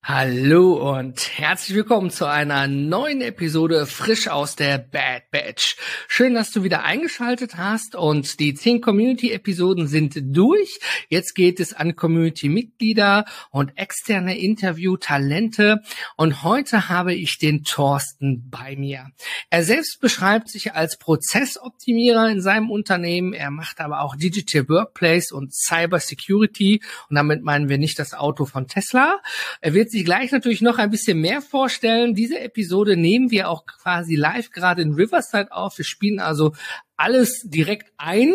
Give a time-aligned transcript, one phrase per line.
[0.00, 5.76] Hallo und herzlich willkommen zu einer neuen Episode frisch aus der Bad Batch.
[6.06, 10.78] Schön, dass du wieder eingeschaltet hast und die zehn Community-Episoden sind durch.
[11.10, 15.82] Jetzt geht es an Community-Mitglieder und externe Interview-Talente
[16.16, 19.10] und heute habe ich den Thorsten bei mir.
[19.50, 23.34] Er selbst beschreibt sich als Prozessoptimierer in seinem Unternehmen.
[23.34, 28.14] Er macht aber auch Digital Workplace und Cyber Security und damit meinen wir nicht das
[28.14, 29.20] Auto von Tesla.
[29.60, 32.14] Er wird sich gleich natürlich noch ein bisschen mehr vorstellen.
[32.14, 35.78] Diese Episode nehmen wir auch quasi live gerade in Riverside auf.
[35.78, 36.52] Wir spielen also
[36.96, 38.34] alles direkt ein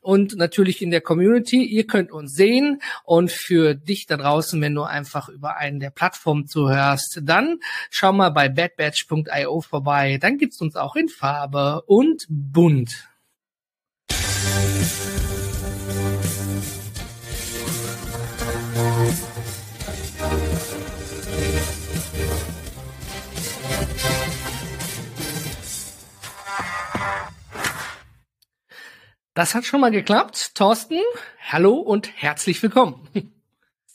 [0.00, 1.64] und natürlich in der Community.
[1.64, 5.90] Ihr könnt uns sehen und für dich da draußen, wenn du einfach über einen der
[5.90, 7.58] Plattformen zuhörst, dann
[7.90, 10.18] schau mal bei badbatch.io vorbei.
[10.20, 13.08] Dann gibt's uns auch in Farbe und bunt.
[29.34, 30.52] Das hat schon mal geklappt.
[30.54, 31.00] Thorsten,
[31.50, 33.08] hallo und herzlich willkommen.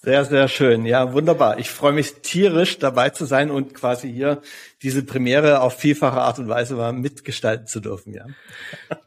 [0.01, 0.85] Sehr, sehr schön.
[0.85, 1.59] Ja, wunderbar.
[1.59, 4.41] Ich freue mich tierisch dabei zu sein und quasi hier
[4.81, 8.25] diese Premiere auf vielfache Art und Weise mal mitgestalten zu dürfen, ja.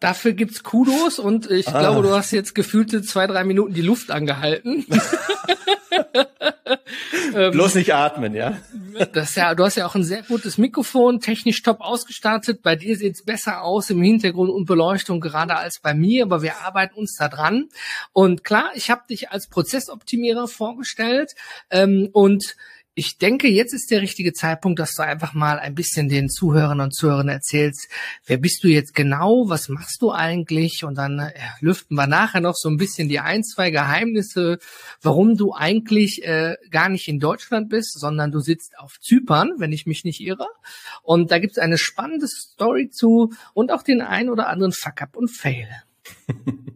[0.01, 1.79] Dafür gibt's Kudos und ich ah.
[1.81, 4.87] glaube, du hast jetzt gefühlte zwei, drei Minuten die Luft angehalten.
[7.35, 8.59] Ähm, Bloß nicht atmen, ja.
[9.13, 12.63] Das ja, du hast ja auch ein sehr gutes Mikrofon, technisch top ausgestattet.
[12.63, 16.59] Bei dir sieht's besser aus im Hintergrund und Beleuchtung gerade als bei mir, aber wir
[16.59, 17.69] arbeiten uns da dran.
[18.13, 21.35] Und klar, ich habe dich als Prozessoptimierer vorgestellt
[21.71, 22.57] ähm, und
[22.95, 26.81] ich denke, jetzt ist der richtige Zeitpunkt, dass du einfach mal ein bisschen den Zuhörern
[26.81, 27.89] und Zuhörern erzählst,
[28.27, 30.85] wer bist du jetzt genau, was machst du eigentlich?
[30.85, 34.59] Und dann äh, lüften wir nachher noch so ein bisschen die ein, zwei Geheimnisse,
[35.01, 39.73] warum du eigentlich äh, gar nicht in Deutschland bist, sondern du sitzt auf Zypern, wenn
[39.73, 40.47] ich mich nicht irre.
[41.03, 45.17] Und da gibt es eine spannende Story zu und auch den ein oder anderen Fuck-up
[45.17, 45.69] und Fail.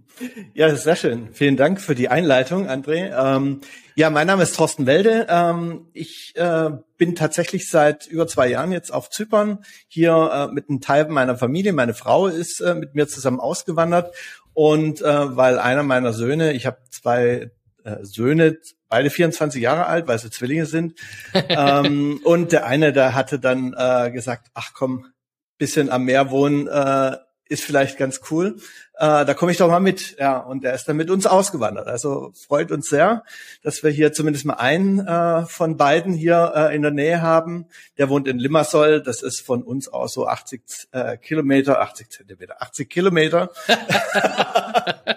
[0.54, 1.28] Ja, sehr schön.
[1.34, 3.12] Vielen Dank für die Einleitung, André.
[3.15, 3.60] Ähm,
[3.97, 5.27] ja, mein Name ist Thorsten Welde.
[5.31, 10.69] Ähm, ich äh, bin tatsächlich seit über zwei Jahren jetzt auf Zypern, hier äh, mit
[10.69, 11.73] einem Teil meiner Familie.
[11.73, 14.15] Meine Frau ist äh, mit mir zusammen ausgewandert
[14.53, 17.51] und äh, weil einer meiner Söhne, ich habe zwei
[17.84, 18.59] äh, Söhne,
[18.91, 21.01] beide 24 Jahre alt, weil sie Zwillinge sind,
[21.49, 25.07] ähm, und der eine, der hatte dann äh, gesagt, ach komm,
[25.57, 27.17] bisschen am Meer wohnen, äh,
[27.49, 28.57] ist vielleicht ganz cool.
[28.99, 30.17] Äh, da komme ich doch mal mit.
[30.19, 31.87] Ja, und der ist dann mit uns ausgewandert.
[31.87, 33.25] Also freut uns sehr,
[33.62, 37.67] dass wir hier zumindest mal einen äh, von beiden hier äh, in der Nähe haben.
[37.99, 39.03] Der wohnt in Limassol.
[39.03, 40.62] Das ist von uns aus so 80
[40.93, 43.51] äh, Kilometer, 80 Zentimeter, 80 Kilometer.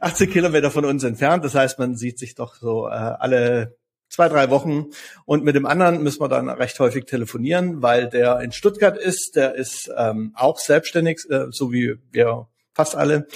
[0.00, 1.44] 80 Kilometer von uns entfernt.
[1.44, 3.76] Das heißt, man sieht sich doch so äh, alle
[4.08, 4.86] zwei, drei Wochen.
[5.24, 9.34] Und mit dem anderen müssen wir dann recht häufig telefonieren, weil der in Stuttgart ist,
[9.34, 13.26] der ist ähm, auch selbstständig, äh, so wie wir fast alle.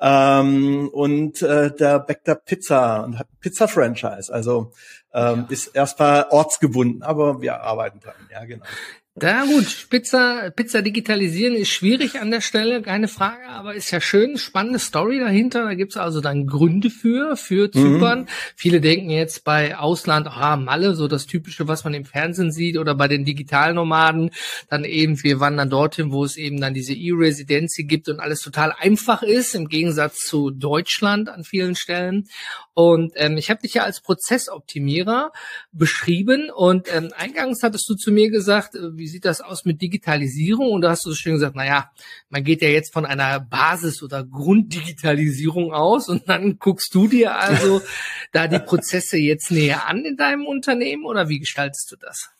[0.00, 4.32] Ähm, und äh, der backt da Pizza und hat Pizza-Franchise.
[4.32, 4.72] Also
[5.12, 5.46] ähm, ja.
[5.50, 8.64] ist erstmal ortsgebunden, aber wir arbeiten dran, ja genau.
[9.16, 14.00] Da gut, Pizza, Pizza digitalisieren ist schwierig an der Stelle, keine Frage, aber ist ja
[14.00, 15.62] schön, spannende Story dahinter.
[15.62, 18.22] Da gibt's also dann Gründe für, für Zypern.
[18.22, 18.28] Mhm.
[18.56, 22.76] Viele denken jetzt bei Ausland, ah, Malle, so das Typische, was man im Fernsehen sieht,
[22.76, 24.30] oder bei den Digitalnomaden,
[24.68, 28.74] dann eben, wir wandern dorthin, wo es eben dann diese E-Residency gibt und alles total
[28.76, 32.26] einfach ist, im Gegensatz zu Deutschland an vielen Stellen.
[32.74, 35.30] Und ähm, ich habe dich ja als Prozessoptimierer
[35.70, 39.82] beschrieben und ähm, eingangs hattest du zu mir gesagt, äh, wie sieht das aus mit
[39.82, 40.72] Digitalisierung?
[40.72, 41.90] Und da hast du so schön gesagt, naja,
[42.30, 47.36] man geht ja jetzt von einer Basis- oder Grunddigitalisierung aus und dann guckst du dir
[47.38, 47.82] also
[48.32, 52.30] da die Prozesse jetzt näher an in deinem Unternehmen oder wie gestaltest du das?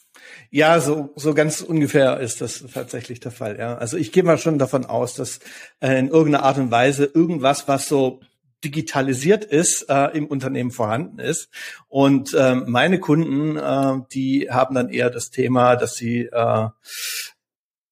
[0.50, 3.58] Ja, so, so ganz ungefähr ist das tatsächlich der Fall.
[3.58, 5.40] Ja, also ich gehe mal schon davon aus, dass
[5.80, 8.20] äh, in irgendeiner Art und Weise irgendwas, was so
[8.64, 11.50] digitalisiert ist, äh, im Unternehmen vorhanden ist.
[11.88, 16.68] Und äh, meine Kunden, äh, die haben dann eher das Thema, dass sie äh,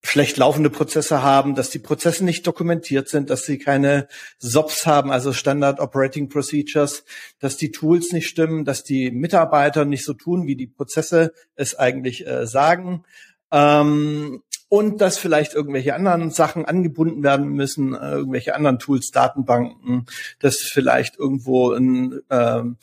[0.05, 4.09] schlecht laufende Prozesse haben, dass die Prozesse nicht dokumentiert sind, dass sie keine
[4.39, 7.05] SOPs haben, also Standard Operating Procedures,
[7.39, 11.79] dass die Tools nicht stimmen, dass die Mitarbeiter nicht so tun, wie die Prozesse es
[11.79, 13.05] eigentlich äh, sagen.
[13.53, 20.07] Ähm, und dass vielleicht irgendwelche anderen Sachen angebunden werden müssen, äh, irgendwelche anderen Tools, Datenbanken,
[20.39, 22.79] dass vielleicht irgendwo ein ähm,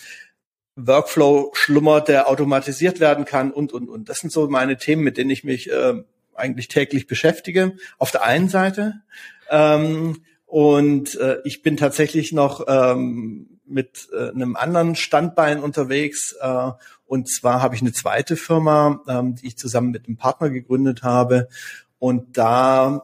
[0.76, 4.08] Workflow schlummert, der automatisiert werden kann und, und, und.
[4.08, 5.96] Das sind so meine Themen, mit denen ich mich äh,
[6.36, 7.76] eigentlich täglich beschäftige.
[7.98, 9.02] Auf der einen Seite.
[9.50, 16.70] Ähm, und äh, ich bin tatsächlich noch ähm, mit äh, einem anderen Standbein unterwegs äh,
[17.10, 21.02] Und zwar habe ich eine zweite Firma, ähm, die ich zusammen mit einem Partner gegründet
[21.02, 21.50] habe.
[21.98, 23.02] Und da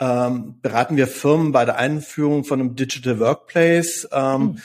[0.00, 4.08] ähm, beraten wir Firmen bei der Einführung von einem Digital Workplace.
[4.10, 4.58] Ähm, hm.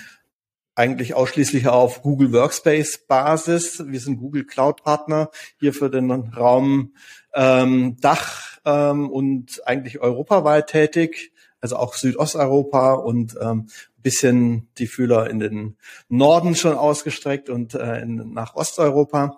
[0.74, 3.84] Eigentlich ausschließlich auf Google Workspace Basis.
[3.86, 6.94] Wir sind Google Cloud Partner hier für den Raum
[7.34, 13.68] ähm, Dach ähm, und eigentlich europaweit tätig also auch Südosteuropa und ähm,
[14.02, 15.78] bisschen die Fühler in den
[16.08, 19.38] Norden schon ausgestreckt und äh, in, nach Osteuropa.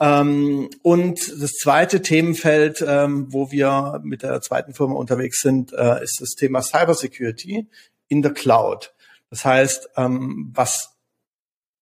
[0.00, 6.02] Ähm, und das zweite Themenfeld, ähm, wo wir mit der zweiten Firma unterwegs sind, äh,
[6.02, 7.68] ist das Thema Cybersecurity
[8.06, 8.94] in der Cloud.
[9.30, 10.97] Das heißt, ähm, was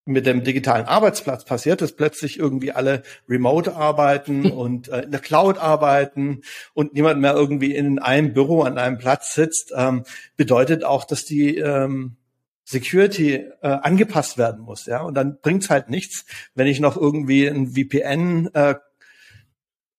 [0.07, 5.19] mit dem digitalen Arbeitsplatz passiert, dass plötzlich irgendwie alle remote arbeiten und äh, in der
[5.19, 6.41] Cloud arbeiten
[6.73, 10.03] und niemand mehr irgendwie in einem Büro an einem Platz sitzt, ähm,
[10.35, 12.17] bedeutet auch, dass die ähm,
[12.63, 15.01] Security äh, angepasst werden muss, ja.
[15.01, 18.75] Und dann bringt's halt nichts, wenn ich noch irgendwie ein VPN äh,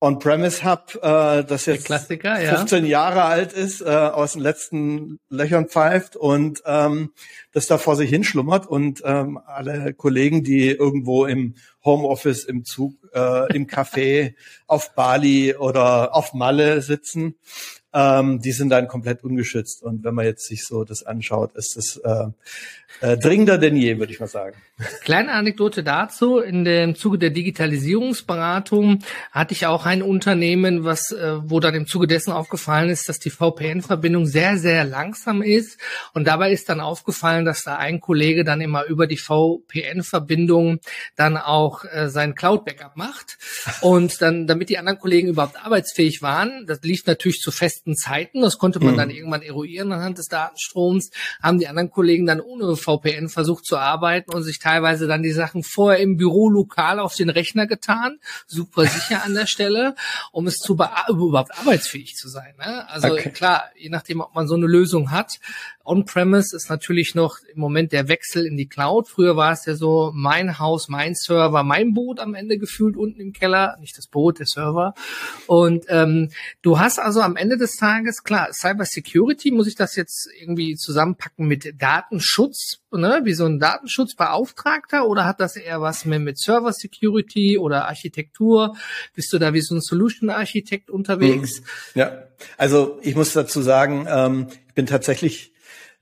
[0.00, 2.90] On-Premise Hub, äh, das jetzt 15 ja.
[2.90, 7.10] Jahre alt ist, äh, aus den letzten Löchern pfeift und ähm,
[7.52, 11.54] das da vor sich hinschlummert und ähm, alle Kollegen, die irgendwo im
[11.84, 14.34] Homeoffice, im Zug, äh, im Café,
[14.68, 17.34] auf Bali oder auf Malle sitzen,
[17.92, 19.82] ähm, die sind dann komplett ungeschützt.
[19.82, 22.28] Und wenn man jetzt sich so das anschaut, ist das äh,
[23.00, 24.56] äh, dringender denn je, würde ich mal sagen.
[25.02, 26.38] Kleine Anekdote dazu.
[26.38, 29.00] In dem Zuge der Digitalisierungsberatung
[29.32, 33.18] hatte ich auch ein Unternehmen, was, äh, wo dann im Zuge dessen aufgefallen ist, dass
[33.18, 35.80] die VPN-Verbindung sehr, sehr langsam ist.
[36.14, 40.78] Und dabei ist dann aufgefallen, dass da ein Kollege dann immer über die VPN-Verbindung
[41.16, 43.36] dann auch äh, sein Cloud-Backup macht.
[43.80, 48.42] Und dann, damit die anderen Kollegen überhaupt arbeitsfähig waren, das lief natürlich zu festen Zeiten.
[48.42, 48.98] Das konnte man mhm.
[48.98, 51.10] dann irgendwann eruieren anhand des Datenstroms,
[51.42, 55.32] haben die anderen Kollegen dann ohne VPN versucht zu arbeiten und sich teilweise dann die
[55.32, 59.94] Sachen vorher im Büro lokal auf den Rechner getan, super sicher an der Stelle,
[60.30, 62.54] um es zu überhaupt arbeitsfähig zu sein.
[62.58, 62.88] Ne?
[62.88, 63.30] Also okay.
[63.30, 65.38] klar, je nachdem, ob man so eine Lösung hat,
[65.88, 69.08] On-Premise ist natürlich noch im Moment der Wechsel in die Cloud.
[69.08, 73.20] Früher war es ja so, mein Haus, mein Server, mein Boot am Ende gefühlt unten
[73.20, 74.92] im Keller, nicht das Boot, der Server.
[75.46, 76.30] Und ähm,
[76.60, 80.76] du hast also am Ende des Tages, klar, Cyber Security, muss ich das jetzt irgendwie
[80.76, 84.57] zusammenpacken mit Datenschutz, ne, wie so ein Datenschutzbeauftragter
[85.04, 88.76] oder hat das eher was mehr mit Server Security oder Architektur?
[89.14, 91.60] Bist du da wie so ein Solution Architekt unterwegs?
[91.60, 92.00] Mhm.
[92.00, 92.22] Ja,
[92.56, 95.52] also ich muss dazu sagen, ähm, ich bin tatsächlich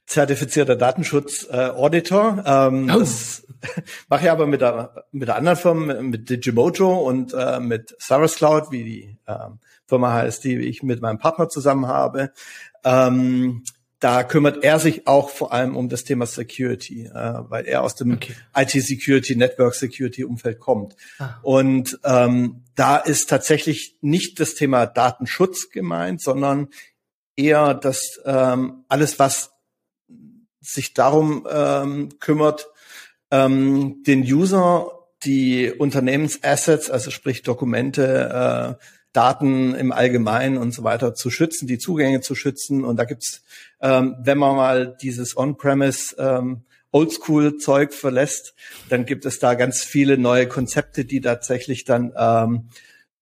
[0.06, 2.42] zertifizierter Datenschutz-Auditor.
[2.44, 3.00] Äh, ähm, oh.
[3.00, 3.46] Das
[4.08, 8.36] mache ich aber mit der, mit der anderen Firma, mit Digimojo und äh, mit Cyrus
[8.36, 9.48] Cloud, wie die äh,
[9.86, 12.32] Firma heißt, die ich mit meinem Partner zusammen habe.
[12.84, 13.64] Ähm,
[13.98, 17.94] da kümmert er sich auch vor allem um das Thema Security, äh, weil er aus
[17.94, 18.34] dem okay.
[18.54, 20.96] IT-Security, Network-Security-Umfeld kommt.
[21.18, 21.36] Ah.
[21.42, 26.68] Und ähm, da ist tatsächlich nicht das Thema Datenschutz gemeint, sondern
[27.36, 29.52] eher das ähm, alles, was
[30.60, 32.68] sich darum ähm, kümmert,
[33.30, 34.92] ähm, den User
[35.24, 38.84] die Unternehmensassets, also sprich Dokumente, äh,
[39.16, 42.84] Daten im Allgemeinen und so weiter zu schützen, die Zugänge zu schützen.
[42.84, 43.42] Und da gibt's,
[43.80, 48.54] ähm, wenn man mal dieses On-Premise ähm, Oldschool-Zeug verlässt,
[48.88, 52.68] dann gibt es da ganz viele neue Konzepte, die tatsächlich dann ähm,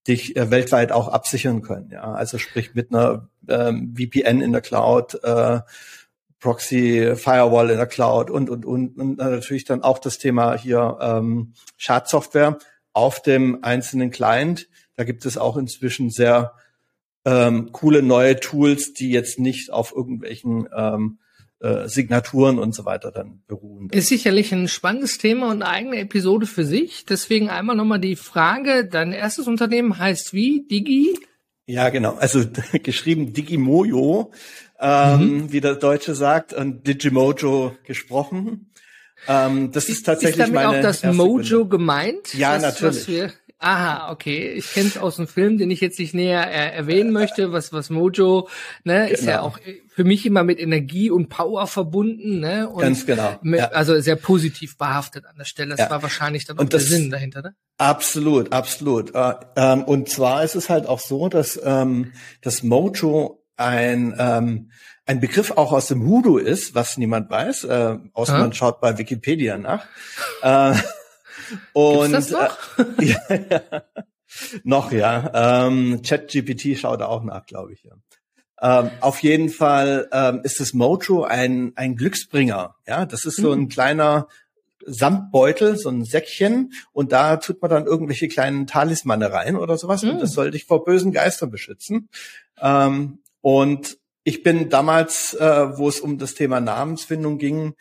[0.07, 1.91] dich äh, weltweit auch absichern können.
[1.91, 5.61] Ja, also sprich mit einer ähm, VPN in der Cloud, äh,
[6.41, 10.99] Proxy, Firewall in der Cloud und, und, und, und natürlich dann auch das Thema hier
[11.01, 12.59] ähm, Schadsoftware
[12.93, 14.69] auf dem einzelnen Client.
[14.97, 16.53] Da gibt es auch inzwischen sehr
[17.25, 21.19] ähm, coole neue Tools, die jetzt nicht auf irgendwelchen ähm,
[21.61, 23.89] äh, Signaturen und so weiter dann beruhen.
[23.91, 27.07] Ist sicherlich ein spannendes Thema und eine eigene Episode für sich.
[27.07, 30.67] Deswegen einmal nochmal die Frage, dein erstes Unternehmen heißt wie?
[30.71, 31.19] Digi?
[31.67, 32.17] Ja, genau.
[32.17, 32.45] Also
[32.83, 34.33] geschrieben Digimojo
[34.81, 35.53] ähm, mhm.
[35.53, 38.71] wie der Deutsche sagt, und Digimojo gesprochen.
[39.27, 41.69] Ähm, das ist, ist tatsächlich ist damit meine auch das Mojo Gründe.
[41.69, 42.35] gemeint?
[42.35, 43.33] Ja, das, natürlich.
[43.65, 44.53] Aha, okay.
[44.53, 47.51] Ich kenne es aus dem Film, den ich jetzt nicht näher äh, erwähnen möchte.
[47.51, 48.47] Was was Mojo,
[48.85, 49.45] ne, ist ja genau.
[49.45, 52.69] auch für mich immer mit Energie und Power verbunden, ne?
[52.69, 53.39] Und Ganz genau.
[53.41, 53.69] Mit, ja.
[53.69, 55.71] Also sehr positiv behaftet an der Stelle.
[55.71, 55.91] Das ja.
[55.91, 57.55] war wahrscheinlich dann auch der Sinn dahinter, ne?
[57.79, 59.15] Absolut, absolut.
[59.15, 64.71] Äh, ähm, und zwar ist es halt auch so, dass ähm, das Mojo ein ähm,
[65.07, 68.99] ein Begriff auch aus dem Hoodoo ist, was niemand weiß, äh, außer man schaut bei
[68.99, 69.87] Wikipedia nach.
[70.43, 70.75] äh,
[71.73, 72.79] und Gibt's das noch?
[72.79, 73.19] Äh, ja,
[73.51, 73.83] ja.
[74.65, 75.67] noch ja.
[75.67, 77.85] Ähm, ChatGPT schaut auch nach, glaube ich.
[77.85, 77.93] Ja.
[78.61, 82.77] Ähm, auf jeden Fall ähm, ist das Mojo ein ein Glücksbringer.
[82.87, 83.69] Ja, das ist so ein mhm.
[83.69, 84.29] kleiner
[84.87, 90.03] Samtbeutel, so ein Säckchen und da tut man dann irgendwelche kleinen Talismane rein oder sowas
[90.03, 90.11] mm.
[90.11, 92.09] und das soll dich vor bösen Geistern beschützen.
[92.61, 97.75] Ähm, und ich bin damals, äh, wo es um das Thema Namensfindung ging,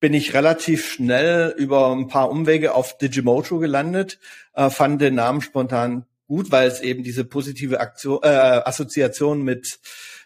[0.00, 4.18] bin ich relativ schnell über ein paar Umwege auf Digimoto gelandet,
[4.54, 9.78] äh, fand den Namen spontan gut, weil es eben diese positive Aktion, äh, Assoziation mit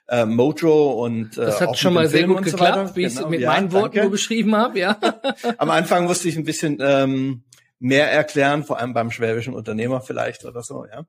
[0.08, 3.26] äh, Mojo und äh, das hat schon mal sehr gut geklappt, so wie ich es
[3.26, 4.78] mit ja, meinen Worten nur beschrieben habe.
[4.78, 4.98] Ja.
[5.58, 7.42] Am Anfang musste ich ein bisschen ähm,
[7.78, 10.84] mehr erklären, vor allem beim schwäbischen Unternehmer vielleicht oder so.
[10.84, 11.04] Ja,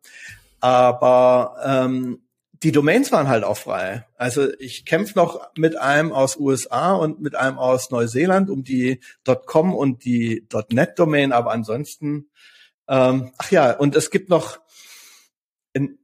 [0.61, 2.24] aber ähm,
[2.65, 4.07] die Domains waren halt auch frei.
[4.15, 9.01] Also ich kämpfe noch mit einem aus USA und mit einem aus Neuseeland um die
[9.45, 12.29] .com und die .net Domain, aber ansonsten
[12.87, 14.59] ähm, ach ja, und es gibt noch
[15.75, 15.99] einen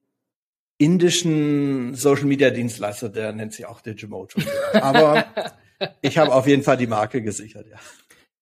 [0.78, 4.40] indischen Social Media Dienstleister, der nennt sich auch Digimoto.
[4.74, 5.26] aber
[6.02, 7.78] ich habe auf jeden Fall die Marke gesichert, ja.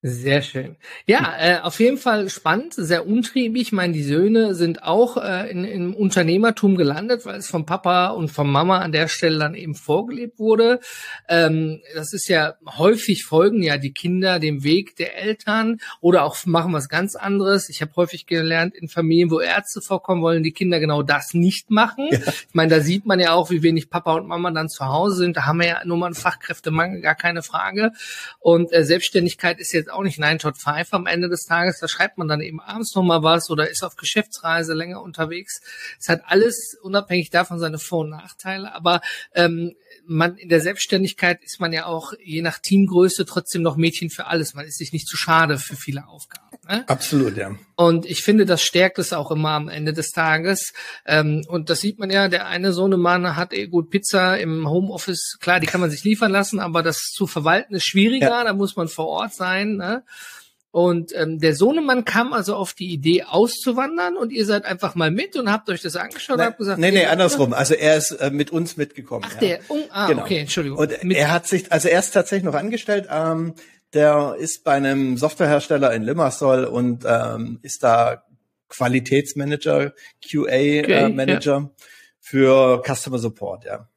[0.02, 0.78] Sehr schön.
[1.08, 3.64] Ja, äh, auf jeden Fall spannend, sehr untriebig.
[3.64, 8.08] Ich meine, die Söhne sind auch äh, in, im Unternehmertum gelandet, weil es vom Papa
[8.12, 10.80] und vom Mama an der Stelle dann eben vorgelebt wurde.
[11.28, 16.38] Ähm, das ist ja häufig folgen ja die Kinder dem Weg der Eltern oder auch
[16.46, 17.68] machen was ganz anderes.
[17.68, 21.72] Ich habe häufig gelernt, in Familien, wo Ärzte vorkommen, wollen die Kinder genau das nicht
[21.72, 22.08] machen.
[22.10, 22.20] Ja.
[22.20, 25.18] Ich meine, da sieht man ja auch, wie wenig Papa und Mama dann zu Hause
[25.18, 25.36] sind.
[25.36, 27.92] Da haben wir ja nur mal einen Fachkräftemangel, gar keine Frage.
[28.40, 31.80] Und äh, Selbstständigkeit ist jetzt jetzt auch nicht 9 tot 5 am Ende des Tages.
[31.80, 35.62] Da schreibt man dann eben abends nochmal was oder ist auf Geschäftsreise länger unterwegs.
[36.00, 38.74] Es hat alles unabhängig davon seine Vor- und Nachteile.
[38.74, 39.02] Aber
[39.34, 44.10] ähm, man in der Selbstständigkeit ist man ja auch je nach Teamgröße trotzdem noch Mädchen
[44.10, 44.54] für alles.
[44.54, 46.58] Man ist sich nicht zu schade für viele Aufgaben.
[46.68, 46.88] Ne?
[46.88, 47.56] Absolut, ja.
[47.80, 50.74] Und ich finde, das stärkt es auch immer am Ende des Tages.
[51.06, 55.38] Ähm, und das sieht man ja, der eine Sohnemann hat eh gut Pizza im Homeoffice.
[55.40, 58.32] Klar, die kann man sich liefern lassen, aber das zu verwalten ist schwieriger.
[58.32, 58.44] Ja.
[58.44, 59.78] Da muss man vor Ort sein.
[59.78, 60.04] Ne?
[60.72, 65.10] Und ähm, der Sohnemann kam also auf die Idee auszuwandern und ihr seid einfach mal
[65.10, 67.54] mit und habt euch das angeschaut und habt gesagt, nee, nee, andersrum.
[67.54, 69.24] Also er ist äh, mit uns mitgekommen.
[69.26, 69.40] Ach, ja.
[69.40, 70.24] der, oh, ah, genau.
[70.24, 70.80] okay, Entschuldigung.
[70.80, 73.08] Und mit er hat sich, also er ist tatsächlich noch angestellt.
[73.10, 73.54] Ähm,
[73.94, 78.24] der ist bei einem Softwarehersteller in Limassol und ähm, ist da
[78.70, 79.94] Qualitätsmanager,
[80.24, 81.72] QA-Manager okay, äh, ja.
[82.20, 83.90] für Customer Support, ja.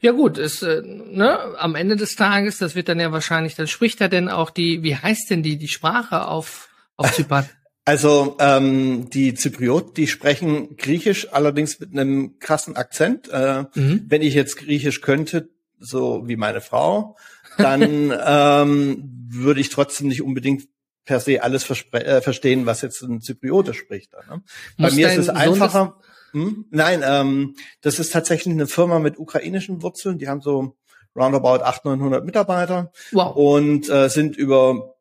[0.00, 3.66] Ja gut, ist äh, ne, am Ende des Tages, das wird dann ja wahrscheinlich, dann
[3.66, 7.48] spricht er denn auch die, wie heißt denn die die Sprache auf auf Zypern?
[7.84, 13.28] Also ähm, die Zypriot, die sprechen Griechisch, allerdings mit einem krassen Akzent.
[13.30, 14.04] Äh, mhm.
[14.06, 15.48] Wenn ich jetzt Griechisch könnte,
[15.78, 17.16] so wie meine Frau,
[17.58, 20.68] dann ähm, würde ich trotzdem nicht unbedingt
[21.04, 24.12] per se alles äh, verstehen, was jetzt ein Zypriote spricht.
[24.12, 24.42] Ne?
[24.76, 25.98] Bei mir ist es einfacher.
[26.32, 26.66] Hm?
[26.70, 30.18] Nein, ähm, das ist tatsächlich eine Firma mit ukrainischen Wurzeln.
[30.18, 30.76] Die haben so
[31.16, 33.34] roundabout 800, 900 Mitarbeiter wow.
[33.34, 34.94] und äh, sind über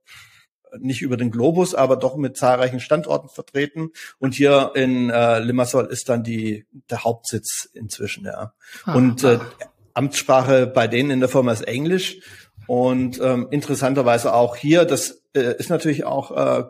[0.80, 3.92] nicht über den Globus, aber doch mit zahlreichen Standorten vertreten.
[4.20, 8.54] Und hier in äh, Limassol ist dann die der Hauptsitz inzwischen, ja.
[8.86, 9.40] Ah, und äh,
[9.94, 12.20] Amtssprache bei denen in der Firma ist Englisch.
[12.68, 16.64] Und ähm, interessanterweise auch hier, das äh, ist natürlich auch äh,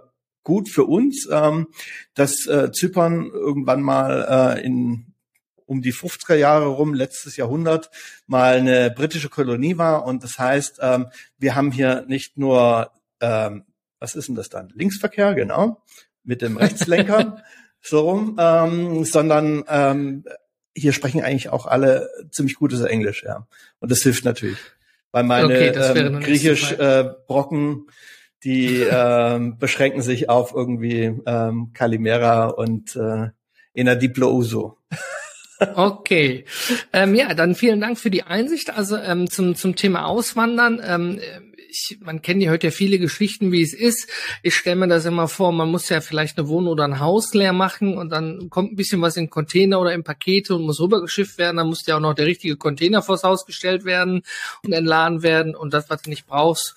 [0.44, 1.68] gut für uns, ähm,
[2.14, 5.08] dass äh, Zypern irgendwann mal äh, in
[5.68, 7.92] um die 50er Jahre rum, letztes Jahrhundert,
[8.26, 10.06] mal eine britische Kolonie war.
[10.06, 13.66] Und das heißt, ähm, wir haben hier nicht nur, ähm,
[14.00, 14.72] was ist denn das dann?
[14.74, 15.84] Linksverkehr, genau,
[16.24, 17.44] mit dem Rechtslenker,
[17.82, 20.24] so rum, ähm, sondern ähm,
[20.74, 23.46] hier sprechen eigentlich auch alle ziemlich gutes Englisch, ja.
[23.80, 24.58] Und das hilft natürlich.
[25.18, 27.88] Weil meine okay, ähm, Griechisch äh, Brocken
[28.44, 33.30] die ähm, beschränken sich auf irgendwie ähm, Kalimera und äh,
[33.74, 34.78] Ina Diplo Uso.
[35.74, 36.46] Okay.
[36.94, 38.78] Ähm, ja, dann vielen Dank für die Einsicht.
[38.78, 40.80] Also ähm, zum, zum Thema Auswandern.
[40.86, 41.20] Ähm,
[41.78, 44.10] ich, man kennt ja heute ja viele Geschichten, wie es ist.
[44.44, 47.34] Ich stelle mir das immer vor, man muss ja vielleicht eine Wohnung oder ein Haus
[47.34, 50.80] leer machen und dann kommt ein bisschen was in Container oder in Pakete und muss
[50.80, 51.58] rübergeschifft werden.
[51.58, 54.24] Dann muss ja auch noch der richtige Container vors Haus gestellt werden
[54.64, 56.76] und entladen werden und das, was du nicht brauchst,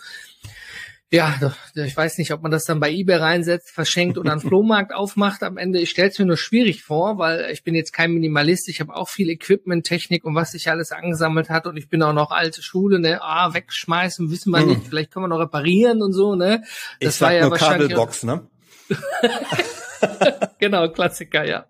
[1.12, 4.94] ja, ich weiß nicht, ob man das dann bei eBay reinsetzt, verschenkt oder einen Flohmarkt
[4.94, 5.42] aufmacht.
[5.42, 8.68] Am Ende, ich stelle es mir nur schwierig vor, weil ich bin jetzt kein Minimalist.
[8.68, 11.66] Ich habe auch viel Equipment, Technik und was sich alles angesammelt hat.
[11.66, 13.20] Und ich bin auch noch alte Schule, ne?
[13.22, 14.68] Ah, wegschmeißen, wissen wir hm.
[14.68, 14.86] nicht.
[14.86, 16.62] Vielleicht können wir noch reparieren und so, ne?
[17.00, 18.46] Das ich war ja nur wahrscheinlich Kabelbox, ne?
[20.58, 21.66] genau, Klassiker, ja.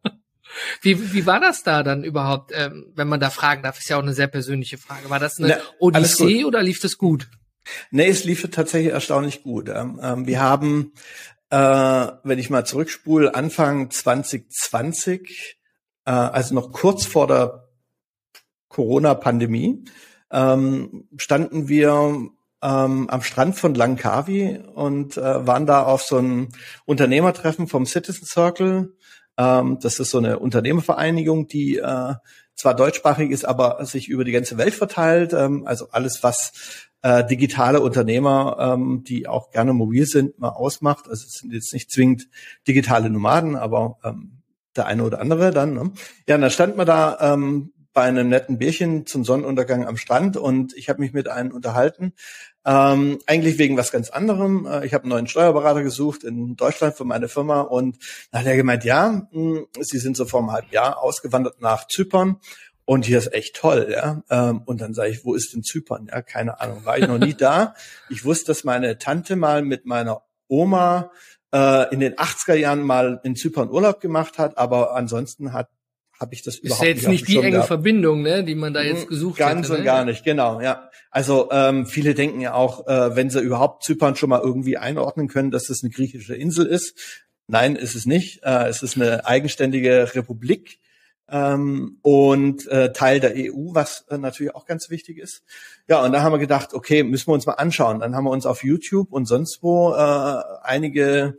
[0.82, 3.78] Wie, wie war das da dann überhaupt, ähm, wenn man da fragen darf?
[3.78, 5.08] Ist ja auch eine sehr persönliche Frage.
[5.08, 7.28] War das eine Na, Odyssee oder lief das gut?
[7.90, 9.68] Nee, es lief tatsächlich erstaunlich gut.
[9.68, 10.92] Ähm, wir haben,
[11.50, 11.56] äh,
[12.24, 15.58] wenn ich mal zurückspule, Anfang 2020,
[16.04, 17.68] äh, also noch kurz vor der
[18.68, 19.84] Corona-Pandemie,
[20.30, 22.30] ähm, standen wir
[22.62, 26.48] ähm, am Strand von Langkawi und äh, waren da auf so einem
[26.84, 28.94] Unternehmertreffen vom Citizen Circle.
[29.36, 31.80] Ähm, das ist so eine Unternehmervereinigung, die
[32.60, 35.32] zwar deutschsprachig ist, aber sich über die ganze Welt verteilt.
[35.32, 36.52] Ähm, also alles, was
[37.02, 41.08] äh, digitale Unternehmer, ähm, die auch gerne mobil sind, mal ausmacht.
[41.08, 42.28] Also es sind jetzt nicht zwingend
[42.66, 44.42] digitale Nomaden, aber ähm,
[44.76, 45.74] der eine oder andere dann.
[45.74, 45.92] Ne?
[46.28, 50.36] Ja, und dann stand man da ähm, bei einem netten Bierchen zum Sonnenuntergang am Strand
[50.36, 52.12] und ich habe mich mit einem unterhalten.
[52.64, 54.66] Ähm, eigentlich wegen was ganz anderem.
[54.66, 57.98] Äh, ich habe einen neuen Steuerberater gesucht in Deutschland für meine Firma und
[58.30, 61.60] dann hat er gemeint, ja, mh, hm, Sie sind so vor einem halben Jahr ausgewandert
[61.60, 62.38] nach Zypern
[62.84, 64.22] und hier ist echt toll, ja.
[64.30, 66.08] Ähm, und dann sage ich, wo ist denn Zypern?
[66.10, 67.74] Ja, keine Ahnung, war ich noch nie da.
[68.08, 71.12] Ich wusste, dass meine Tante mal mit meiner Oma
[71.52, 75.68] äh, in den 80er Jahren mal in Zypern Urlaub gemacht hat, aber ansonsten hat
[76.20, 76.96] habe ich das ist überhaupt nicht.
[76.96, 77.68] Ist ja jetzt nicht die enge gehabt.
[77.68, 79.54] Verbindung, ne, die man da jetzt hm, gesucht hat.
[79.54, 79.84] Ganz hätte, und ne?
[79.86, 80.90] gar nicht, genau, ja.
[81.10, 85.28] Also ähm, viele denken ja auch, äh, wenn sie überhaupt Zypern schon mal irgendwie einordnen
[85.28, 87.26] können, dass das eine griechische Insel ist.
[87.46, 88.44] Nein, ist es nicht.
[88.44, 90.78] Äh, es ist eine eigenständige Republik
[91.30, 95.42] ähm, und äh, Teil der EU, was äh, natürlich auch ganz wichtig ist.
[95.88, 98.00] Ja, und da haben wir gedacht, okay, müssen wir uns mal anschauen.
[98.00, 101.38] Dann haben wir uns auf YouTube und sonst wo äh, einige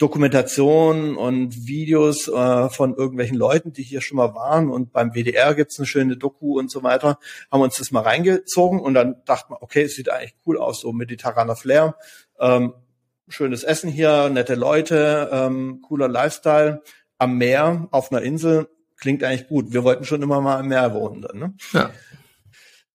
[0.00, 5.54] Dokumentationen und Videos äh, von irgendwelchen Leuten, die hier schon mal waren und beim WDR
[5.54, 7.18] gibt's eine schöne Doku und so weiter,
[7.52, 10.80] haben uns das mal reingezogen und dann dachten wir, okay, es sieht eigentlich cool aus,
[10.80, 11.96] so mediterraner Flair,
[12.38, 12.72] ähm,
[13.28, 16.82] schönes Essen hier, nette Leute, ähm, cooler Lifestyle
[17.18, 18.68] am Meer, auf einer Insel,
[19.00, 19.72] klingt eigentlich gut.
[19.72, 21.54] Wir wollten schon immer mal am Meer wohnen dann, ne?
[21.72, 21.90] Ja.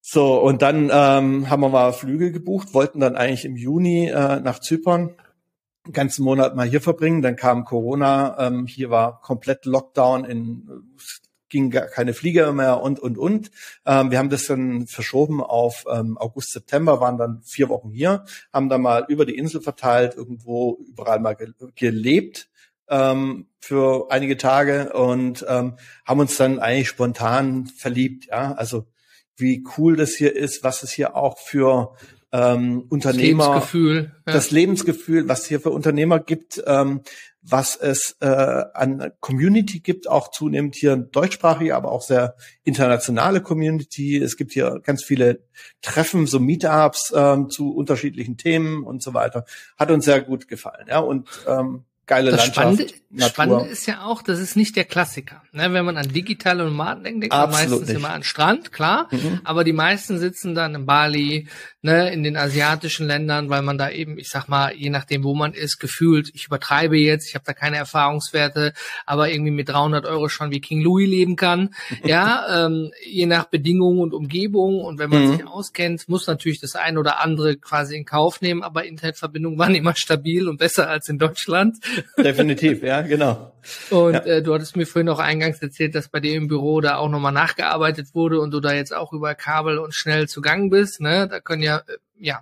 [0.08, 4.40] So, und dann ähm, haben wir mal Flüge gebucht, wollten dann eigentlich im Juni äh,
[4.40, 5.16] nach Zypern
[5.84, 7.24] einen ganzen Monat mal hier verbringen.
[7.24, 10.70] Dann kam Corona, ähm, hier war komplett Lockdown, in,
[11.50, 13.50] ging gar keine Flieger mehr und, und, und.
[13.86, 18.26] Ähm, wir haben das dann verschoben auf ähm, August, September, waren dann vier Wochen hier,
[18.54, 22.48] haben dann mal über die Insel verteilt, irgendwo überall mal ge gelebt
[22.90, 25.76] ähm, für einige Tage und ähm,
[26.06, 28.28] haben uns dann eigentlich spontan verliebt.
[28.28, 28.86] Ja, also
[29.38, 31.96] wie cool das hier ist, was es hier auch für
[32.32, 34.34] ähm, Unternehmer, das Lebensgefühl, ja.
[34.34, 37.02] das Lebensgefühl, was hier für Unternehmer gibt, ähm,
[37.42, 44.18] was es äh, an Community gibt, auch zunehmend hier deutschsprachige, aber auch sehr internationale Community.
[44.18, 45.44] Es gibt hier ganz viele
[45.82, 49.46] Treffen, so Meetups ähm, zu unterschiedlichen Themen und so weiter.
[49.78, 52.56] Hat uns sehr gut gefallen, ja und ähm, geile das Landschaft.
[52.56, 53.30] Spannende, Natur.
[53.30, 55.42] Spannende ist ja auch, das ist nicht der Klassiker.
[55.52, 57.98] Ne, wenn man an digitale Nomaden denkt, denkt man meistens nicht.
[57.98, 59.08] immer an Strand, klar.
[59.12, 59.42] Mhm.
[59.44, 61.48] Aber die meisten sitzen dann in Bali,
[61.82, 65.34] ne, in den asiatischen Ländern, weil man da eben, ich sag mal, je nachdem, wo
[65.34, 68.74] man ist, gefühlt, ich übertreibe jetzt, ich habe da keine Erfahrungswerte,
[69.06, 71.74] aber irgendwie mit 300 Euro schon wie King Louis leben kann.
[72.04, 74.82] ja, ähm, je nach Bedingungen und Umgebung.
[74.82, 75.38] Und wenn man mhm.
[75.38, 78.62] sich auskennt, muss natürlich das ein oder andere quasi in Kauf nehmen.
[78.62, 81.78] Aber Internetverbindungen waren immer stabil und besser als in Deutschland.
[82.18, 83.54] Definitiv, ja, genau.
[83.90, 84.20] Und ja.
[84.26, 87.10] äh, du hattest mir vorhin auch eingangs erzählt, dass bei dir im Büro da auch
[87.10, 91.02] nochmal nachgearbeitet wurde und du da jetzt auch über Kabel und schnell zugang bist.
[91.02, 91.28] Ne?
[91.28, 92.42] Da können ja, äh, ja,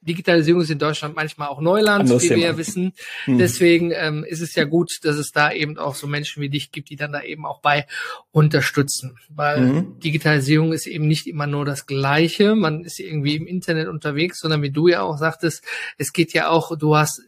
[0.00, 2.92] Digitalisierung ist in Deutschland manchmal auch Neuland, Anderes wie wir ja wissen.
[3.24, 3.38] Hm.
[3.38, 6.70] Deswegen ähm, ist es ja gut, dass es da eben auch so Menschen wie dich
[6.70, 7.86] gibt, die dann da eben auch bei
[8.30, 9.18] unterstützen.
[9.28, 10.00] Weil mhm.
[10.00, 12.54] Digitalisierung ist eben nicht immer nur das Gleiche.
[12.54, 15.64] Man ist irgendwie im Internet unterwegs, sondern wie du ja auch sagtest,
[15.98, 17.22] es geht ja auch, du hast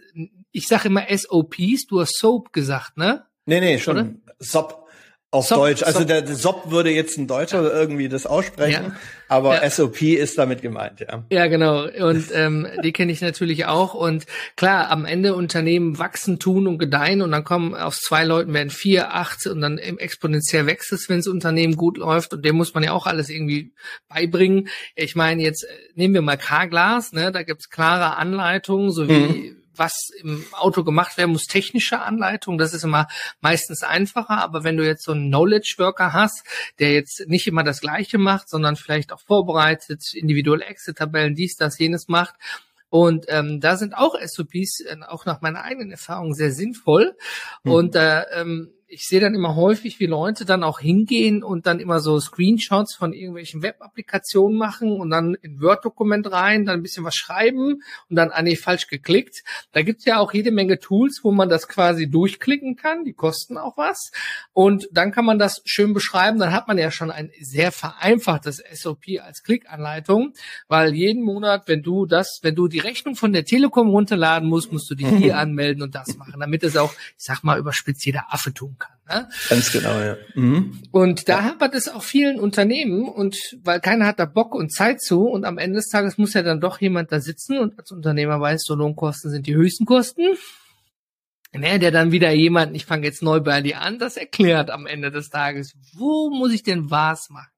[0.52, 3.24] ich sage immer SOPs, du hast Soap gesagt, ne?
[3.46, 4.14] Nee, nee, schon Oder?
[4.40, 4.87] SOP
[5.30, 5.82] auf Sop, Deutsch.
[5.82, 6.08] Also Sop.
[6.08, 8.96] der, SOP würde jetzt ein Deutscher irgendwie das aussprechen, ja.
[9.28, 9.68] aber ja.
[9.68, 11.24] SOP ist damit gemeint, ja.
[11.30, 11.84] Ja, genau.
[11.84, 13.92] Und ähm, die kenne ich natürlich auch.
[13.92, 14.24] Und
[14.56, 18.70] klar, am Ende Unternehmen wachsen, tun und gedeihen und dann kommen aus zwei Leuten werden
[18.70, 22.32] vier, acht und dann exponentiell wächst es, wenn das Unternehmen gut läuft.
[22.32, 23.72] Und dem muss man ja auch alles irgendwie
[24.08, 24.68] beibringen.
[24.96, 27.32] Ich meine, jetzt äh, nehmen wir mal Carglass, ne?
[27.32, 32.58] Da gibt's klare Anleitungen, so wie mhm was im Auto gemacht werden muss, technische Anleitung.
[32.58, 33.08] Das ist immer
[33.40, 34.38] meistens einfacher.
[34.38, 36.44] Aber wenn du jetzt so einen Knowledge Worker hast,
[36.78, 41.78] der jetzt nicht immer das Gleiche macht, sondern vielleicht auch vorbereitet, individuelle Exit-Tabellen, dies, das,
[41.78, 42.34] jenes macht,
[42.90, 47.16] und ähm, da sind auch SOPs, äh, auch nach meiner eigenen Erfahrung, sehr sinnvoll.
[47.62, 47.72] Mhm.
[47.72, 51.78] Und äh, ähm, ich sehe dann immer häufig, wie Leute dann auch hingehen und dann
[51.78, 57.04] immer so Screenshots von irgendwelchen Web-Applikationen machen und dann in Word-Dokument rein, dann ein bisschen
[57.04, 59.44] was schreiben und dann, ah nee, falsch geklickt.
[59.72, 63.58] Da gibt's ja auch jede Menge Tools, wo man das quasi durchklicken kann, die kosten
[63.58, 64.10] auch was.
[64.54, 68.62] Und dann kann man das schön beschreiben, dann hat man ja schon ein sehr vereinfachtes
[68.72, 70.32] SOP als Klickanleitung,
[70.66, 74.72] weil jeden Monat, wenn du das, wenn du die Rechnung von der Telekom runterladen musst,
[74.72, 78.06] musst du dich hier anmelden und das machen, damit es auch, ich sag mal, überspitzt
[78.06, 78.92] jeder Affe tun kann.
[79.08, 79.28] Ne?
[79.48, 80.16] Ganz genau, ja.
[80.34, 80.82] Mhm.
[80.90, 81.44] Und da ja.
[81.44, 85.44] hapert es auch vielen Unternehmen und weil keiner hat da Bock und Zeit zu und
[85.44, 88.64] am Ende des Tages muss ja dann doch jemand da sitzen und als Unternehmer weiß,
[88.64, 90.36] so Lohnkosten sind die höchsten Kosten.
[91.54, 94.86] Ne, der dann wieder jemand, ich fange jetzt neu bei dir an, das erklärt am
[94.86, 97.48] Ende des Tages, wo muss ich denn was machen?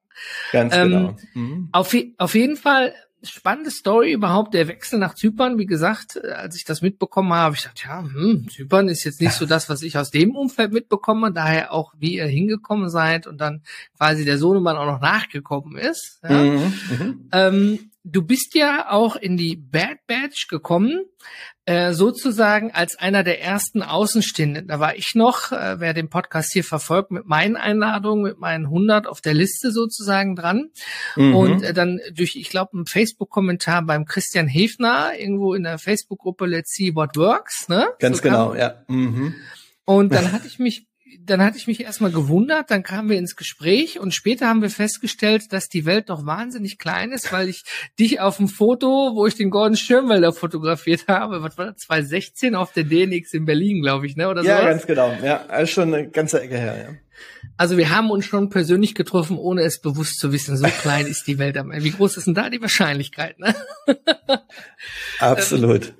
[0.53, 1.17] Ganz ähm, genau.
[1.35, 1.69] Mhm.
[1.73, 5.59] Auf, auf jeden Fall spannende Story überhaupt, der Wechsel nach Zypern.
[5.59, 9.21] Wie gesagt, äh, als ich das mitbekommen habe, ich dachte, ja, hm, Zypern ist jetzt
[9.21, 13.27] nicht so das, was ich aus dem Umfeld mitbekomme, daher auch, wie ihr hingekommen seid
[13.27, 13.63] und dann
[13.97, 16.21] quasi der Sohnemann auch noch nachgekommen ist.
[16.23, 16.43] Ja.
[16.43, 17.29] Mhm, mhm.
[17.33, 21.05] ähm, du bist ja auch in die Bad Batch gekommen,
[21.71, 24.67] äh, sozusagen als einer der ersten Außenstehenden.
[24.67, 28.65] Da war ich noch, äh, wer den Podcast hier verfolgt, mit meinen Einladungen, mit meinen
[28.65, 30.71] 100 auf der Liste sozusagen dran.
[31.15, 31.37] Mhm.
[31.37, 36.47] Und äh, dann durch, ich glaube, einen Facebook-Kommentar beim Christian Hefner, irgendwo in der Facebook-Gruppe
[36.47, 37.69] Let's See What Works.
[37.69, 37.87] Ne?
[38.01, 38.83] Ganz so genau, ja.
[38.89, 39.37] Mhm.
[39.85, 40.89] Und dann hatte ich mich
[41.27, 44.71] dann hatte ich mich erstmal gewundert, dann kamen wir ins Gespräch und später haben wir
[44.71, 47.65] festgestellt, dass die Welt doch wahnsinnig klein ist, weil ich
[47.99, 52.55] dich auf dem Foto, wo ich den Gordon Schirmwälder fotografiert habe, was war das, 2016
[52.55, 54.29] auf der DNX in Berlin, glaube ich, ne?
[54.29, 54.71] Oder ja, sowas?
[54.71, 55.17] ganz genau.
[55.23, 56.97] Ja, ist schon eine ganze Ecke her, ja.
[57.57, 60.57] Also wir haben uns schon persönlich getroffen, ohne es bewusst zu wissen.
[60.57, 61.85] So klein ist die Welt am Ende.
[61.85, 63.39] Wie groß ist denn da die Wahrscheinlichkeit?
[63.39, 63.55] Ne?
[65.19, 65.93] Absolut.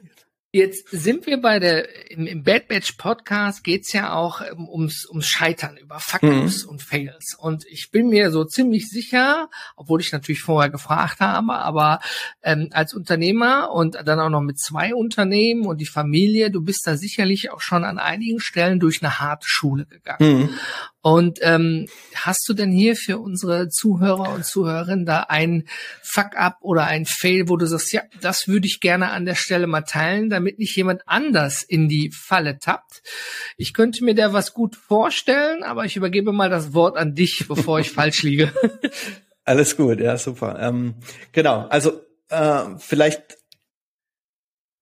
[0.53, 5.29] Jetzt sind wir bei der, im, im Bad Batch Podcast geht's ja auch ums, ums
[5.29, 6.71] Scheitern über Fuck-Ups mhm.
[6.71, 7.37] und Fails.
[7.39, 12.01] Und ich bin mir so ziemlich sicher, obwohl ich natürlich vorher gefragt habe, aber
[12.43, 16.85] ähm, als Unternehmer und dann auch noch mit zwei Unternehmen und die Familie, du bist
[16.85, 20.39] da sicherlich auch schon an einigen Stellen durch eine harte Schule gegangen.
[20.39, 20.59] Mhm.
[21.03, 25.65] Und ähm, hast du denn hier für unsere Zuhörer und Zuhörerinnen da ein
[26.03, 29.67] Fuck-up oder ein Fail, wo du sagst, ja, das würde ich gerne an der Stelle
[29.67, 33.03] mal teilen, damit nicht jemand anders in die Falle tappt?
[33.57, 37.47] Ich könnte mir da was gut vorstellen, aber ich übergebe mal das Wort an dich,
[37.49, 38.53] bevor ich falsch liege.
[39.45, 40.59] Alles gut, ja, super.
[40.61, 40.97] Ähm,
[41.33, 43.39] genau, also äh, vielleicht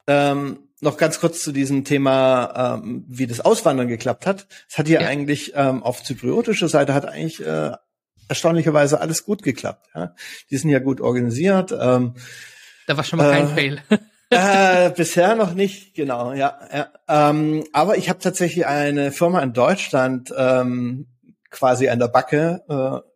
[0.08, 4.46] ähm, noch ganz kurz zu diesem Thema, ähm, wie das Auswandern geklappt hat.
[4.68, 5.08] Es hat hier ja.
[5.08, 7.72] eigentlich ähm, auf zypriotischer Seite hat eigentlich äh,
[8.28, 9.88] erstaunlicherweise alles gut geklappt.
[9.94, 10.14] Ja?
[10.50, 11.72] Die sind ja gut organisiert.
[11.72, 12.14] Ähm,
[12.86, 13.82] da war schon mal kein äh, Fail.
[14.30, 16.58] äh, bisher noch nicht, genau, ja.
[16.72, 16.88] ja.
[17.08, 21.06] Ähm, aber ich habe tatsächlich eine Firma in Deutschland ähm,
[21.50, 23.07] quasi an der Backe äh,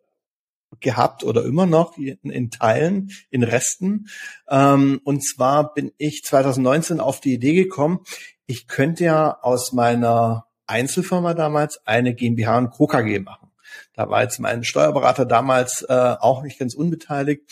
[0.80, 4.08] gehabt oder immer noch in, in Teilen, in Resten.
[4.48, 8.00] Ähm, und zwar bin ich 2019 auf die Idee gekommen,
[8.46, 12.86] ich könnte ja aus meiner Einzelfirma damals eine GmbH und Co.
[12.86, 13.50] KG machen.
[13.94, 17.42] Da war jetzt mein Steuerberater damals äh, auch nicht ganz unbeteiligt,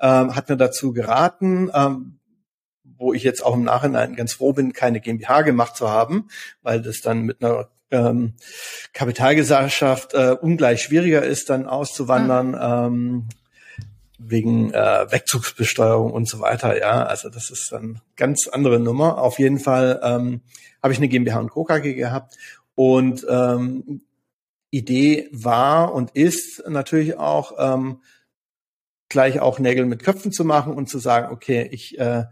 [0.00, 2.20] ähm, hat mir dazu geraten, ähm,
[2.84, 6.28] wo ich jetzt auch im Nachhinein ganz froh bin, keine GmbH gemacht zu haben,
[6.62, 8.34] weil das dann mit einer ähm,
[8.92, 12.54] Kapitalgesellschaft äh, ungleich schwieriger ist, dann auszuwandern.
[12.54, 12.86] Ah.
[12.86, 13.28] Ähm,
[14.18, 17.04] wegen äh, Wegzugsbesteuerung und so weiter, ja.
[17.04, 19.18] Also das ist dann ganz andere Nummer.
[19.18, 20.40] Auf jeden Fall ähm,
[20.82, 21.64] habe ich eine GmbH und Co.
[21.64, 22.36] KG gehabt
[22.74, 24.02] und ähm,
[24.70, 28.02] Idee war und ist natürlich auch ähm,
[29.08, 32.24] gleich auch Nägel mit Köpfen zu machen und zu sagen, okay, ich äh,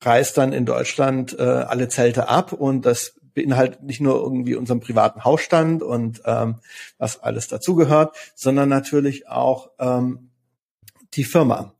[0.00, 4.80] reiß dann in Deutschland äh, alle Zelte ab und das beinhaltet nicht nur irgendwie unseren
[4.80, 6.56] privaten Hausstand und ähm,
[6.98, 10.30] was alles dazugehört, sondern natürlich auch ähm,
[11.14, 11.74] die Firma.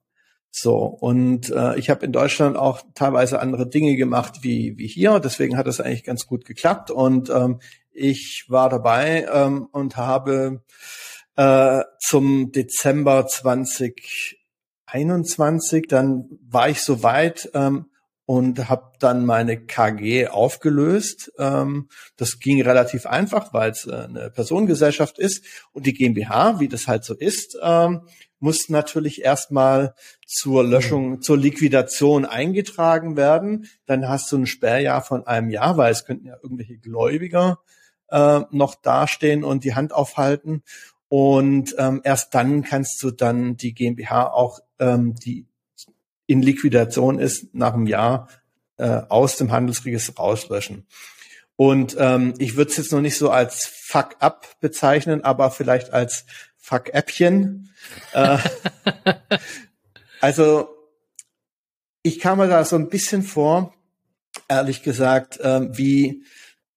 [0.54, 5.18] So, und äh, ich habe in Deutschland auch teilweise andere Dinge gemacht wie, wie hier,
[5.18, 6.90] deswegen hat es eigentlich ganz gut geklappt.
[6.90, 7.60] Und ähm,
[7.90, 10.60] ich war dabei ähm, und habe
[11.36, 17.86] äh, zum Dezember 2021, dann war ich so weit, ähm,
[18.24, 21.32] und habe dann meine KG aufgelöst.
[21.38, 26.68] Ähm, das ging relativ einfach, weil es äh, eine Personengesellschaft ist und die GmbH, wie
[26.68, 28.02] das halt so ist, ähm,
[28.38, 29.94] muss natürlich erstmal
[30.26, 31.22] zur Löschung, mhm.
[31.22, 33.66] zur Liquidation eingetragen werden.
[33.86, 37.60] Dann hast du ein Sperrjahr von einem Jahr, weil es könnten ja irgendwelche Gläubiger
[38.08, 40.62] äh, noch dastehen und die Hand aufhalten.
[41.08, 45.46] Und ähm, erst dann kannst du dann die GmbH auch ähm, die
[46.26, 48.28] in Liquidation ist, nach einem Jahr
[48.76, 50.86] äh, aus dem Handelsregister rauslöschen.
[51.56, 56.24] Und ähm, ich würde es jetzt noch nicht so als Fuck-up bezeichnen, aber vielleicht als
[56.58, 57.70] Fuck-Äppchen.
[58.12, 58.38] äh,
[60.20, 60.68] also
[62.02, 63.74] ich kam mir da so ein bisschen vor,
[64.48, 66.24] ehrlich gesagt, äh, wie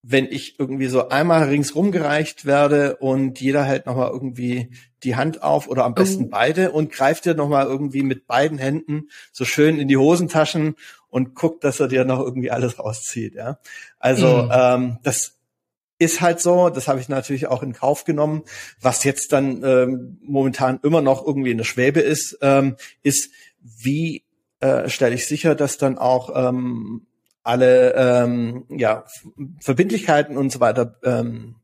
[0.07, 4.69] wenn ich irgendwie so einmal ringsrum gereicht werde und jeder hält nochmal irgendwie
[5.03, 6.29] die Hand auf oder am besten oh.
[6.29, 10.75] beide und greift dir nochmal irgendwie mit beiden Händen so schön in die Hosentaschen
[11.09, 13.33] und guckt, dass er dir noch irgendwie alles rauszieht.
[13.33, 13.57] Ja,
[13.97, 14.51] also mhm.
[14.53, 15.39] ähm, das
[15.97, 18.43] ist halt so, das habe ich natürlich auch in Kauf genommen.
[18.79, 24.23] Was jetzt dann ähm, momentan immer noch irgendwie in der Schwebe ist, ähm, ist, wie
[24.59, 27.07] äh, stelle ich sicher, dass dann auch ähm,
[27.45, 29.05] alle ähm, ja,
[29.61, 31.55] Verbindlichkeiten und so weiter ähm,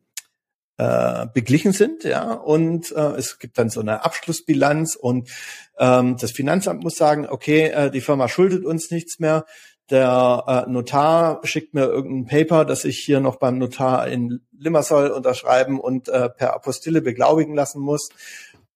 [0.78, 5.30] äh, beglichen sind, ja, und äh, es gibt dann so eine Abschlussbilanz und
[5.80, 9.46] ähm, das Finanzamt muss sagen, okay, äh, die Firma schuldet uns nichts mehr.
[9.90, 15.10] Der äh, Notar schickt mir irgendein Paper, das ich hier noch beim Notar in Limassol
[15.10, 18.10] unterschreiben und äh, per Apostille beglaubigen lassen muss.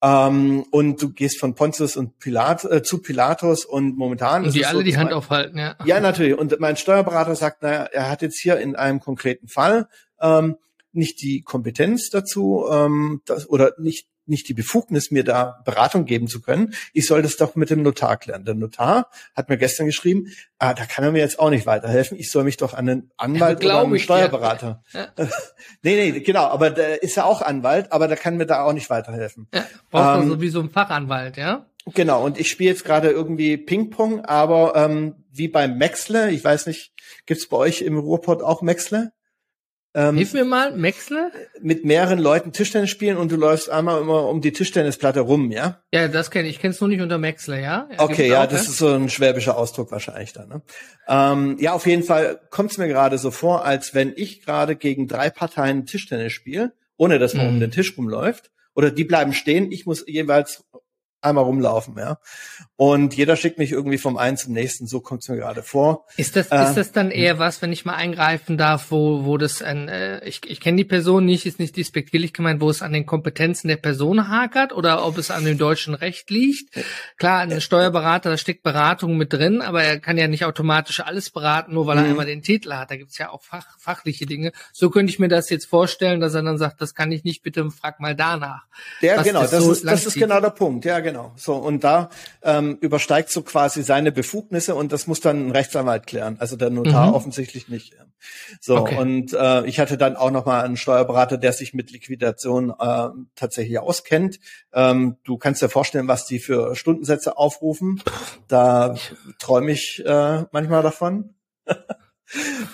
[0.02, 4.66] Ähm, und du gehst von Pontius und Pilat äh, zu Pilatus und momentan und die
[4.66, 5.76] alle so, die Hand aufhalten, ja.
[5.86, 6.38] Ja, natürlich.
[6.38, 9.88] Und mein Steuerberater sagt, naja, er hat jetzt hier in einem konkreten Fall
[10.20, 10.58] ähm,
[10.92, 16.28] nicht die Kompetenz dazu ähm, das, oder nicht nicht die Befugnis, mir da Beratung geben
[16.28, 16.74] zu können.
[16.94, 18.46] Ich soll das doch mit dem Notar klären.
[18.46, 20.28] Der Notar hat mir gestern geschrieben,
[20.60, 22.18] ah, da kann er mir jetzt auch nicht weiterhelfen.
[22.18, 24.84] Ich soll mich doch an einen Anwalt ja, oder einen Steuerberater.
[24.94, 25.08] Ja.
[25.84, 28.74] nee, nee, genau, aber der ist ja auch Anwalt, aber der kann mir da auch
[28.74, 29.48] nicht weiterhelfen.
[29.54, 31.66] Ja, brauchst ähm, du wie so ein Fachanwalt, ja?
[31.94, 36.66] Genau, und ich spiele jetzt gerade irgendwie Ping-Pong, aber ähm, wie beim Maxle, ich weiß
[36.66, 36.94] nicht,
[37.28, 39.12] gibt's bei euch im Ruhrpott auch Maxle?
[39.96, 41.32] Ähm, Hilf mir mal, Maxle?
[41.62, 45.82] Mit mehreren Leuten Tischtennis spielen und du läufst einmal immer um die Tischtennisplatte rum, ja?
[45.94, 46.56] Ja, das kenne ich.
[46.56, 47.88] Ich kenne es nur nicht unter Maxle, ja?
[47.90, 50.46] ja okay, ja, das ist so ein schwäbischer Ausdruck wahrscheinlich da.
[50.46, 50.62] Ne?
[51.08, 54.76] Ähm, ja, auf jeden Fall kommt es mir gerade so vor, als wenn ich gerade
[54.76, 57.54] gegen drei Parteien Tischtennis spiele, ohne dass man mhm.
[57.54, 58.52] um den Tisch rumläuft.
[58.74, 60.65] Oder die bleiben stehen, ich muss jeweils
[61.26, 62.18] einmal rumlaufen, ja.
[62.78, 66.06] Und jeder schickt mich irgendwie vom einen zum nächsten, so kommt es mir gerade vor.
[66.18, 69.38] Ist das, äh, ist das dann eher was, wenn ich mal eingreifen darf, wo, wo
[69.38, 72.82] das ein, äh, ich, ich kenne die Person nicht, ist nicht despektierlich gemeint, wo es
[72.82, 76.78] an den Kompetenzen der Person hakert oder ob es an dem deutschen Recht liegt?
[77.18, 81.30] Klar, ein Steuerberater, da steckt Beratung mit drin, aber er kann ja nicht automatisch alles
[81.30, 82.10] beraten, nur weil er mhm.
[82.10, 82.92] einmal den Titel hat.
[82.92, 84.52] Da gibt's ja auch fach, fachliche Dinge.
[84.74, 87.42] So könnte ich mir das jetzt vorstellen, dass er dann sagt, das kann ich nicht,
[87.42, 88.66] bitte frag mal danach.
[89.00, 91.15] Ja, genau, das, das, so ist, das ist genau der Punkt, ja, genau.
[91.36, 92.10] So, und da
[92.42, 96.38] ähm, übersteigt so quasi seine Befugnisse und das muss dann ein Rechtsanwalt klären.
[96.40, 97.14] Also der Notar mhm.
[97.14, 97.96] offensichtlich nicht.
[98.60, 98.98] So, okay.
[98.98, 103.80] und äh, ich hatte dann auch nochmal einen Steuerberater, der sich mit Liquidation äh, tatsächlich
[103.80, 104.40] auskennt.
[104.74, 108.02] Ähm, du kannst dir vorstellen, was die für Stundensätze aufrufen.
[108.48, 108.96] Da
[109.40, 111.34] träume ich äh, manchmal davon.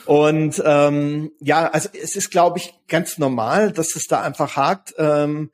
[0.06, 4.93] Und ähm, ja, also es ist, glaube ich, ganz normal, dass es da einfach hakt.
[4.97, 5.51] Ähm,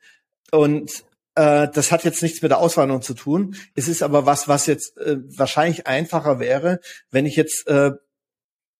[0.50, 1.04] und
[1.38, 3.54] äh, das hat jetzt nichts mit der Auswanderung zu tun.
[3.76, 6.80] Es ist aber was, was jetzt äh, wahrscheinlich einfacher wäre,
[7.12, 7.92] wenn ich jetzt äh,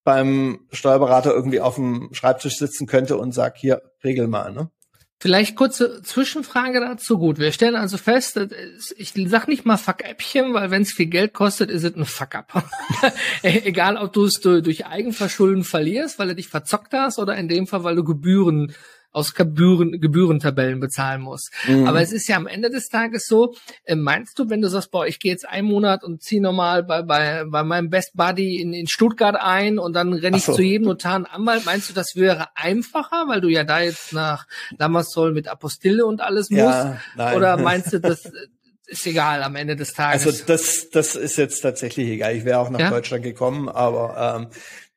[0.02, 4.70] beim Steuerberater irgendwie auf dem Schreibtisch sitzen könnte und sag, hier, regel mal, ne?
[5.20, 7.18] Vielleicht kurze Zwischenfrage dazu.
[7.18, 8.38] Gut, wir stellen also fest,
[8.96, 12.64] ich sag nicht mal Fuck-Äppchen, weil wenn es viel Geld kostet, ist es ein Fuck-Up.
[13.42, 17.66] Egal, ob du es durch Eigenverschulden verlierst, weil du dich verzockt hast, oder in dem
[17.66, 18.72] Fall, weil du Gebühren
[19.18, 21.50] aus Gebühren, Gebührentabellen bezahlen muss.
[21.66, 21.86] Mhm.
[21.86, 23.54] Aber es ist ja am Ende des Tages so,
[23.84, 26.84] äh, meinst du, wenn du sagst, boah, ich gehe jetzt einen Monat und ziehe nochmal
[26.84, 30.54] bei, bei, bei meinem Best Buddy in, in Stuttgart ein und dann renne ich so.
[30.54, 34.12] zu jedem Notar einen Anwalt, meinst du, das wäre einfacher, weil du ja da jetzt
[34.12, 34.46] nach
[34.78, 36.62] Lamassol mit Apostille und alles musst?
[36.62, 37.36] Ja, nein.
[37.36, 38.30] Oder meinst du, das
[38.86, 40.26] ist egal am Ende des Tages?
[40.26, 42.34] Also das, das ist jetzt tatsächlich egal.
[42.36, 42.90] Ich wäre auch nach ja?
[42.90, 44.48] Deutschland gekommen, aber ähm,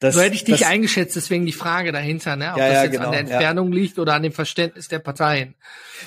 [0.01, 2.53] das, so hätte ich dich das, eingeschätzt, deswegen die Frage dahinter, ne?
[2.53, 3.79] ob ja, das ja, jetzt genau, an der Entfernung ja.
[3.79, 5.53] liegt oder an dem Verständnis der Parteien.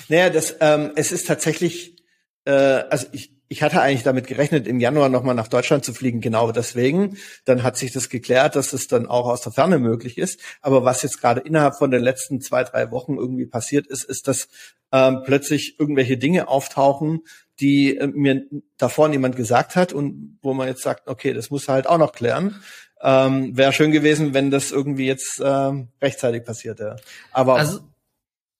[0.09, 1.95] Naja, das, ähm, es ist tatsächlich,
[2.43, 6.19] äh, also ich, ich hatte eigentlich damit gerechnet, im Januar nochmal nach Deutschland zu fliegen,
[6.19, 7.17] genau deswegen.
[7.45, 10.41] Dann hat sich das geklärt, dass es dann auch aus der Ferne möglich ist.
[10.61, 14.27] Aber was jetzt gerade innerhalb von den letzten zwei, drei Wochen irgendwie passiert ist, ist,
[14.27, 14.49] dass
[14.91, 17.21] ähm, plötzlich irgendwelche Dinge auftauchen,
[17.59, 18.45] die äh, mir
[18.77, 22.13] davor niemand gesagt hat und wo man jetzt sagt, okay, das muss halt auch noch
[22.13, 22.61] klären.
[23.01, 26.95] Ähm, Wäre schön gewesen, wenn das irgendwie jetzt ähm, rechtzeitig passiert, ja.
[27.31, 27.81] Aber also,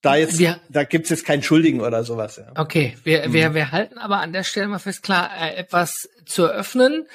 [0.02, 2.52] da jetzt, wir, da gibt's jetzt keinen Schuldigen oder sowas, ja.
[2.56, 3.34] Okay, wir, mhm.
[3.34, 7.08] wir, wir halten aber an der Stelle mal fest, klar, äh, etwas zu eröffnen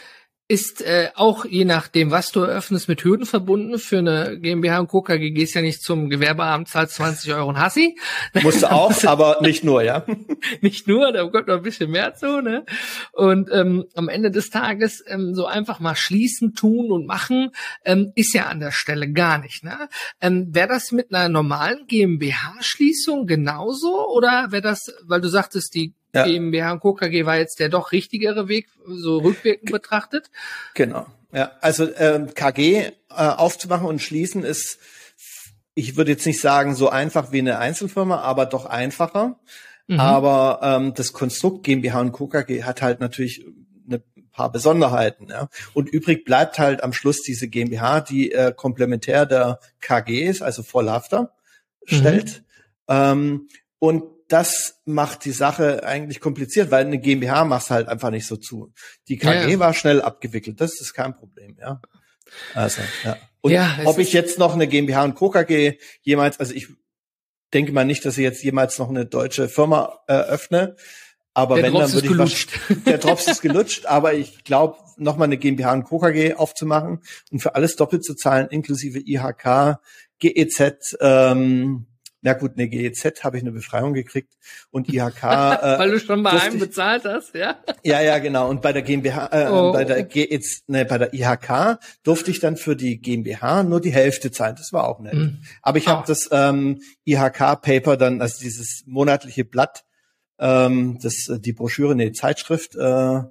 [0.50, 3.78] ist äh, auch je nachdem, was du eröffnest, mit Hürden verbunden.
[3.78, 5.00] Für eine GmbH und Co.
[5.00, 7.96] KG gehst ja nicht zum Gewerbeamt, zahlst 20 Euro und Hassi.
[8.42, 10.04] Musst du auch, aber nicht nur, ja.
[10.60, 12.64] nicht nur, da kommt noch ein bisschen mehr zu, ne?
[13.12, 17.52] Und ähm, am Ende des Tages ähm, so einfach mal schließen, tun und machen,
[17.84, 19.88] ähm, ist ja an der Stelle gar nicht, ne?
[20.20, 25.94] Ähm, wäre das mit einer normalen GmbH-Schließung genauso oder wäre das, weil du sagtest, die
[26.14, 26.24] ja.
[26.24, 26.94] GmbH und Co.
[26.94, 30.30] KG war jetzt der doch richtigere Weg, so rückwirkend betrachtet.
[30.74, 31.06] Genau.
[31.32, 34.78] Ja, also ähm, KG äh, aufzumachen und schließen ist,
[35.74, 39.38] ich würde jetzt nicht sagen so einfach wie eine Einzelfirma, aber doch einfacher.
[39.86, 40.00] Mhm.
[40.00, 42.26] Aber ähm, das Konstrukt GmbH und Co.
[42.26, 43.44] KG hat halt natürlich
[43.86, 45.28] eine paar Besonderheiten.
[45.28, 45.48] Ja?
[45.72, 50.62] Und übrig bleibt halt am Schluss diese GmbH, die äh, komplementär der KG ist, also
[50.62, 51.32] vollhafter.
[51.84, 52.38] stellt.
[52.38, 52.44] Mhm.
[52.88, 58.26] Ähm, und das macht die Sache eigentlich kompliziert, weil eine GmbH machst halt einfach nicht
[58.26, 58.72] so zu.
[59.08, 59.58] Die KG ja.
[59.58, 61.80] war schnell abgewickelt, das ist kein Problem, ja.
[62.54, 63.16] Also, ja.
[63.40, 65.30] Und ja, ob ich jetzt noch eine GmbH und Co.
[65.30, 66.68] KG jemals, also ich
[67.52, 70.76] denke mal nicht, dass ich jetzt jemals noch eine deutsche Firma eröffne.
[70.76, 70.82] Äh,
[71.34, 72.60] aber der wenn, Drops dann würde ich gelutscht.
[72.68, 75.98] was, der Drops ist gelutscht, aber ich glaube, nochmal eine GmbH und Co.
[75.98, 77.00] KG aufzumachen
[77.32, 79.78] und für alles doppelt zu zahlen, inklusive IHK,
[80.20, 81.86] GEZ, ähm,
[82.22, 84.34] na gut, eine GEZ habe ich eine Befreiung gekriegt
[84.70, 85.22] und IHK.
[85.22, 87.58] Äh, Weil du schon bei einem ich, bezahlt hast, ja?
[87.82, 88.48] Ja, ja, genau.
[88.48, 89.72] Und bei der GmbH, äh, oh.
[89.72, 93.92] bei der GEZ, ne, bei der IHK durfte ich dann für die GmbH nur die
[93.92, 94.56] Hälfte zahlen.
[94.56, 95.14] Das war auch nett.
[95.14, 95.38] Mhm.
[95.62, 96.06] Aber ich habe oh.
[96.06, 99.84] das ähm, IHK-Paper dann, also dieses monatliche Blatt,
[100.38, 102.74] ähm, das äh, die Broschüre, ne, die Zeitschrift.
[102.76, 103.22] Äh,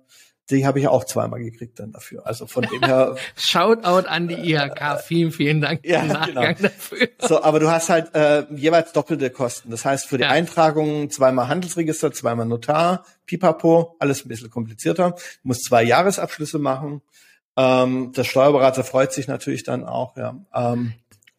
[0.49, 2.25] die habe ich auch zweimal gekriegt dann dafür.
[2.25, 3.15] Also von dem her.
[3.35, 5.01] Shoutout an die IHK.
[5.05, 6.41] Vielen, vielen Dank ja, genau.
[6.53, 7.09] dafür.
[7.19, 9.69] So, aber du hast halt äh, jeweils doppelte Kosten.
[9.69, 10.29] Das heißt, für die ja.
[10.29, 15.11] Eintragung zweimal Handelsregister, zweimal Notar, Pipapo, alles ein bisschen komplizierter.
[15.11, 17.01] Du musst zwei Jahresabschlüsse machen.
[17.55, 20.35] Ähm, der Steuerberater freut sich natürlich dann auch, ja.
[20.53, 20.93] Ähm,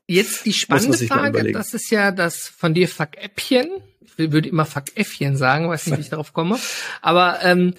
[0.06, 3.70] Jetzt die spannende Frage, das ist ja das von dir Fuck-Äppchen.
[4.18, 6.58] Ich würde immer Fuck-Äffchen sagen, weiß nicht, wie ich darauf komme.
[7.00, 7.74] Aber ähm,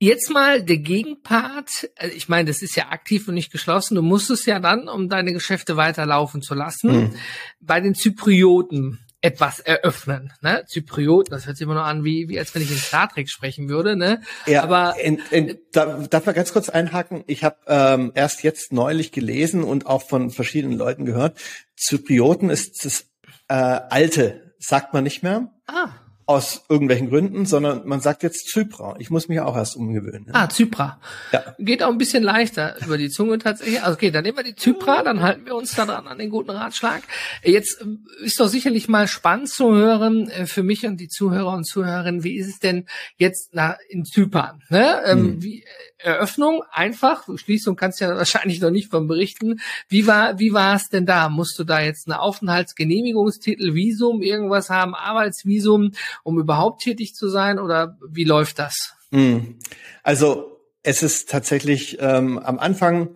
[0.00, 1.90] Jetzt mal der Gegenpart.
[1.96, 3.96] Also ich meine, das ist ja aktiv und nicht geschlossen.
[3.96, 7.14] Du musst es ja dann, um deine Geschäfte weiterlaufen zu lassen, mhm.
[7.60, 10.32] bei den Zyprioten etwas eröffnen.
[10.40, 10.64] Ne?
[10.68, 13.28] Zyprioten, das hört sich immer noch an, wie, wie als wenn ich in Star Trek
[13.28, 13.96] sprechen würde.
[13.96, 14.22] Ne?
[14.46, 17.24] Ja, aber in, in, da, darf man ganz kurz einhaken.
[17.26, 21.36] Ich habe ähm, erst jetzt neulich gelesen und auch von verschiedenen Leuten gehört.
[21.76, 23.06] Zyprioten ist das
[23.48, 25.50] äh, alte, sagt man nicht mehr.
[25.66, 25.90] Ah
[26.28, 28.96] aus irgendwelchen Gründen, sondern man sagt jetzt Zypra.
[28.98, 30.26] Ich muss mich auch erst umgewöhnen.
[30.26, 30.34] Ne?
[30.34, 31.00] Ah, Zypra.
[31.32, 31.56] Ja.
[31.58, 33.82] Geht auch ein bisschen leichter über die Zunge tatsächlich.
[33.82, 36.28] Also okay, dann nehmen wir die Zypra, dann halten wir uns da dran an den
[36.28, 37.00] guten Ratschlag.
[37.42, 41.54] Jetzt ähm, ist doch sicherlich mal spannend zu hören äh, für mich und die Zuhörer
[41.54, 42.84] und Zuhörerinnen, wie ist es denn
[43.16, 44.62] jetzt na, in Zypern?
[44.68, 45.00] Ne?
[45.06, 45.42] Ähm, hm.
[45.42, 45.64] wie,
[45.98, 49.60] Eröffnung einfach, Schließung kannst du ja wahrscheinlich noch nicht von berichten.
[49.88, 51.28] Wie war, wie war es denn da?
[51.28, 55.92] Musst du da jetzt eine Aufenthaltsgenehmigungstitel, Visum, irgendwas haben, Arbeitsvisum,
[56.24, 58.94] um überhaupt tätig zu sein oder wie läuft das?
[59.10, 59.58] Hm.
[60.02, 63.10] Also es ist tatsächlich ähm, am Anfang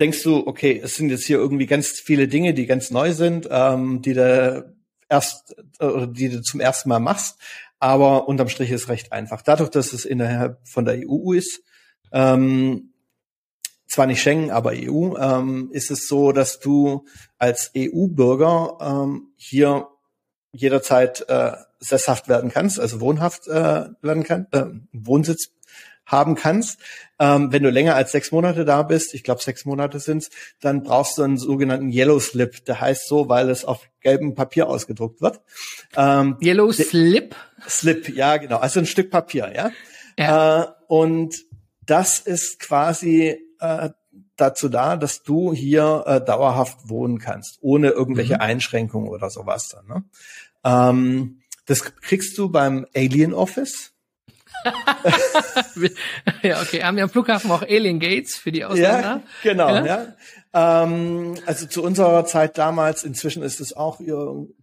[0.00, 3.48] denkst du, okay, es sind jetzt hier irgendwie ganz viele Dinge, die ganz neu sind,
[3.50, 4.74] ähm, die du
[5.08, 7.38] erst äh, die du zum ersten Mal machst.
[7.78, 9.42] Aber unterm Strich ist recht einfach.
[9.42, 11.62] Dadurch, dass es innerhalb von der EU ist,
[12.12, 12.92] ähm,
[13.88, 17.04] zwar nicht Schengen, aber EU, ähm, ist es so, dass du
[17.38, 19.88] als EU-Bürger ähm, hier
[20.52, 25.50] jederzeit äh, sesshaft werden kannst, also wohnhaft äh, werden kannst, äh, Wohnsitz
[26.04, 26.78] haben kannst.
[27.18, 30.82] Ähm, wenn du länger als sechs Monate da bist, ich glaube sechs Monate sind's, dann
[30.82, 32.64] brauchst du einen sogenannten Yellow Slip.
[32.66, 35.40] Der heißt so, weil es auf gelbem Papier ausgedruckt wird.
[35.96, 37.34] Ähm, Yellow Slip?
[37.68, 38.58] Slip, ja genau.
[38.58, 39.70] Also ein Stück Papier, ja.
[40.18, 40.62] ja.
[40.62, 41.36] Äh, und
[41.86, 43.90] das ist quasi äh,
[44.42, 48.40] dazu da, dass du hier äh, dauerhaft wohnen kannst, ohne irgendwelche mhm.
[48.40, 49.86] Einschränkungen oder sowas dann.
[49.86, 50.04] Ne?
[50.64, 53.92] Ähm, das kriegst du beim Alien Office.
[56.42, 56.82] ja, okay.
[56.82, 59.00] Haben wir am Flughafen auch Alien Gates für die Ausländer?
[59.00, 59.84] Ja, genau, ja.
[59.84, 60.06] ja.
[60.54, 64.00] Ähm, also zu unserer Zeit damals, inzwischen ist es auch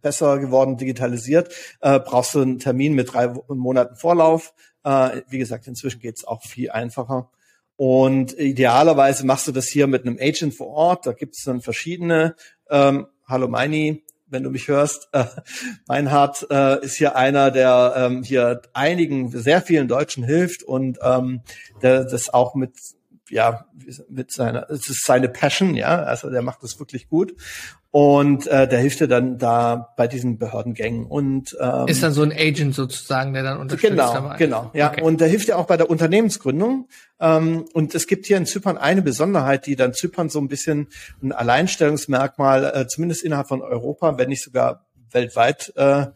[0.01, 4.53] besser geworden, digitalisiert, äh, brauchst du einen Termin mit drei Monaten Vorlauf.
[4.83, 7.29] Äh, wie gesagt, inzwischen geht's auch viel einfacher.
[7.79, 11.05] Und idealerweise machst du das hier mit einem Agent vor Ort.
[11.05, 12.35] Da gibt's dann verschiedene.
[12.69, 15.07] Ähm, Hallo Meini, wenn du mich hörst.
[15.13, 15.23] Äh,
[15.87, 21.39] Meinhard äh, ist hier einer, der ähm, hier einigen, sehr vielen Deutschen hilft und ähm,
[21.81, 22.73] der das auch mit
[23.29, 23.65] ja,
[24.09, 27.35] mit seiner, es ist seine Passion, ja, also der macht das wirklich gut.
[27.91, 32.21] Und äh, der hilft dir dann da bei diesen Behördengängen und ähm, ist dann so
[32.21, 34.37] ein Agent sozusagen, der dann unterstützt genau, dabei.
[34.37, 34.91] Genau, ja.
[34.91, 35.01] Okay.
[35.01, 36.87] Und der hilft dir auch bei der Unternehmensgründung.
[37.19, 40.89] Ähm, und es gibt hier in Zypern eine Besonderheit, die dann Zypern so ein bisschen
[41.23, 46.07] ein Alleinstellungsmerkmal, äh, zumindest innerhalb von Europa, wenn nicht sogar weltweit, äh,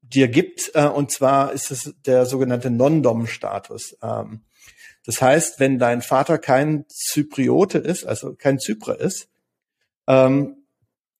[0.00, 0.70] dir gibt.
[0.74, 3.96] Äh, und zwar ist es der sogenannte Non-Dom-Status.
[4.00, 4.42] Ähm,
[5.06, 9.28] das heißt, wenn dein Vater kein Zypriote ist, also kein Zyprer ist,
[10.06, 10.56] ähm,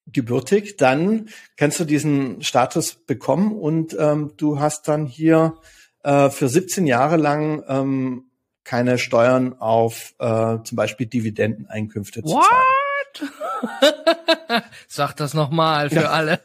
[0.07, 5.57] gebürtig, dann kannst du diesen Status bekommen und ähm, du hast dann hier
[6.03, 8.25] äh, für 17 Jahre lang ähm,
[8.63, 12.43] keine Steuern auf äh, zum Beispiel Dividendeneinkünfte What?
[13.13, 14.63] zu zahlen.
[14.87, 16.09] Sag das nochmal für ja.
[16.09, 16.39] alle.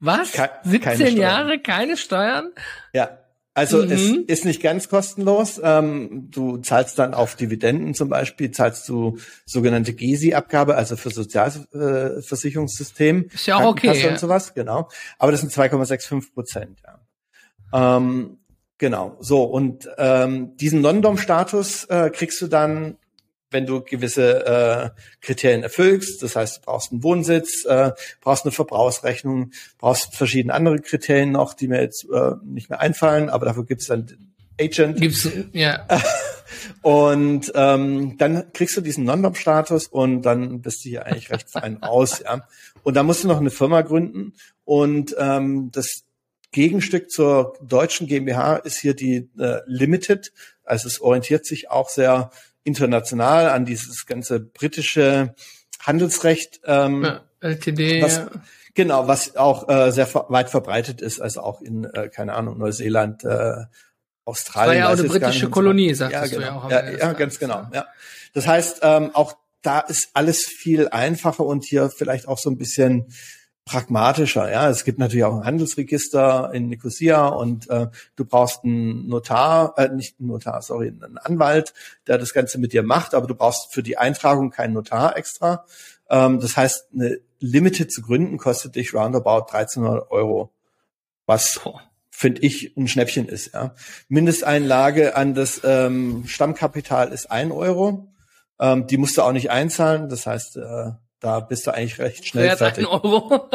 [0.00, 0.32] Was?
[0.32, 2.52] Ke 17 Jahre keine Steuern?
[2.92, 3.18] Ja.
[3.58, 3.90] Also mhm.
[3.90, 5.60] es ist nicht ganz kostenlos.
[5.60, 13.30] Ähm, du zahlst dann auf Dividenden zum Beispiel, zahlst du sogenannte GESI-Abgabe, also für Sozialversicherungssystem.
[13.34, 14.08] Ist ja auch okay.
[14.08, 14.88] Und sowas, genau.
[15.18, 16.78] Aber das sind 2,65 Prozent.
[16.86, 17.00] Ja.
[17.96, 18.38] Ähm,
[18.78, 19.16] genau.
[19.18, 22.96] So und ähm, diesen Non-Dom-Status äh, kriegst du dann
[23.50, 28.52] wenn du gewisse äh, Kriterien erfüllst, das heißt, du brauchst einen Wohnsitz, äh, brauchst eine
[28.52, 33.64] Verbrauchsrechnung, brauchst verschiedene andere Kriterien noch, die mir jetzt äh, nicht mehr einfallen, aber dafür
[33.64, 34.06] gibt's dann
[34.60, 35.00] Agent.
[35.00, 35.86] Gibt's, ja.
[36.82, 41.82] Und ähm, dann kriegst du diesen Non-Dom-Status und dann bist du hier eigentlich recht fein
[41.82, 42.46] aus, ja.
[42.82, 44.32] Und da musst du noch eine Firma gründen
[44.64, 46.04] und ähm, das
[46.50, 50.32] Gegenstück zur deutschen GmbH ist hier die äh, Limited.
[50.64, 52.30] Also es orientiert sich auch sehr
[52.64, 55.34] international an dieses ganze britische
[55.80, 56.60] Handelsrecht.
[56.64, 58.30] Ähm, ja, LTD, was, ja.
[58.74, 63.24] Genau, was auch äh, sehr weit verbreitet ist, also auch in, äh, keine Ahnung, Neuseeland,
[63.24, 63.64] äh,
[64.24, 64.44] Australien.
[64.54, 66.60] Das war ja auch eine britische Kolonie, sagtest ja, genau.
[66.68, 66.86] du ja auch.
[66.86, 67.66] Ja, ja ganz genau.
[67.72, 67.86] Ja.
[68.34, 72.58] Das heißt, ähm, auch da ist alles viel einfacher und hier vielleicht auch so ein
[72.58, 73.12] bisschen
[73.68, 74.50] pragmatischer.
[74.50, 79.74] Ja, es gibt natürlich auch ein Handelsregister in Nicosia und äh, du brauchst einen Notar,
[79.76, 81.74] äh, nicht einen Notar, sorry, einen Anwalt,
[82.06, 85.66] der das Ganze mit dir macht, aber du brauchst für die Eintragung keinen Notar extra.
[86.08, 90.50] Ähm, das heißt, eine Limited zu gründen kostet dich roundabout 1300 Euro,
[91.26, 91.60] was
[92.10, 93.52] finde ich ein Schnäppchen ist.
[93.52, 93.74] Ja.
[94.08, 98.08] Mindesteinlage an das ähm, Stammkapital ist ein Euro.
[98.58, 100.08] Ähm, die musst du auch nicht einzahlen.
[100.08, 102.86] Das heißt, äh, da bist du eigentlich recht schnell fertig.
[102.86, 103.50] Euro.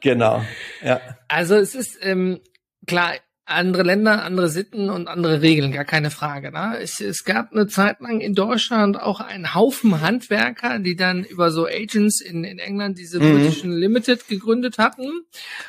[0.00, 0.44] genau,
[0.82, 1.00] ja.
[1.28, 2.40] Also es ist ähm,
[2.86, 3.14] klar,
[3.46, 6.50] andere Länder, andere Sitten und andere Regeln, gar keine Frage.
[6.50, 6.78] Ne?
[6.80, 11.50] Es, es gab eine Zeit lang in Deutschland auch einen Haufen Handwerker, die dann über
[11.50, 13.34] so Agents in, in England diese mhm.
[13.34, 15.10] British Limited gegründet hatten.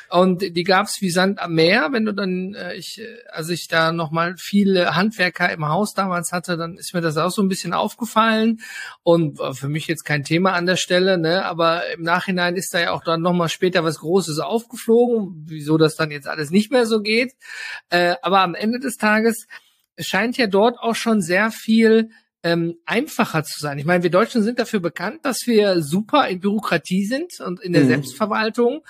[0.08, 1.88] Und die gab's wie Sand am Meer.
[1.92, 6.32] Wenn du dann, äh, ich, äh, als ich da nochmal viele Handwerker im Haus damals
[6.32, 8.60] hatte, dann ist mir das auch so ein bisschen aufgefallen.
[9.02, 11.44] Und war für mich jetzt kein Thema an der Stelle, ne?
[11.44, 15.94] aber im Nachhinein ist da ja auch dann nochmal später was Großes aufgeflogen, wieso das
[15.94, 17.34] dann jetzt alles nicht mehr so geht.
[17.90, 19.46] Äh, aber am Ende des Tages
[19.98, 22.10] scheint ja dort auch schon sehr viel
[22.46, 23.76] ähm, einfacher zu sein.
[23.78, 27.72] Ich meine, wir Deutschen sind dafür bekannt, dass wir super in Bürokratie sind und in
[27.72, 27.88] der mhm.
[27.88, 28.84] Selbstverwaltung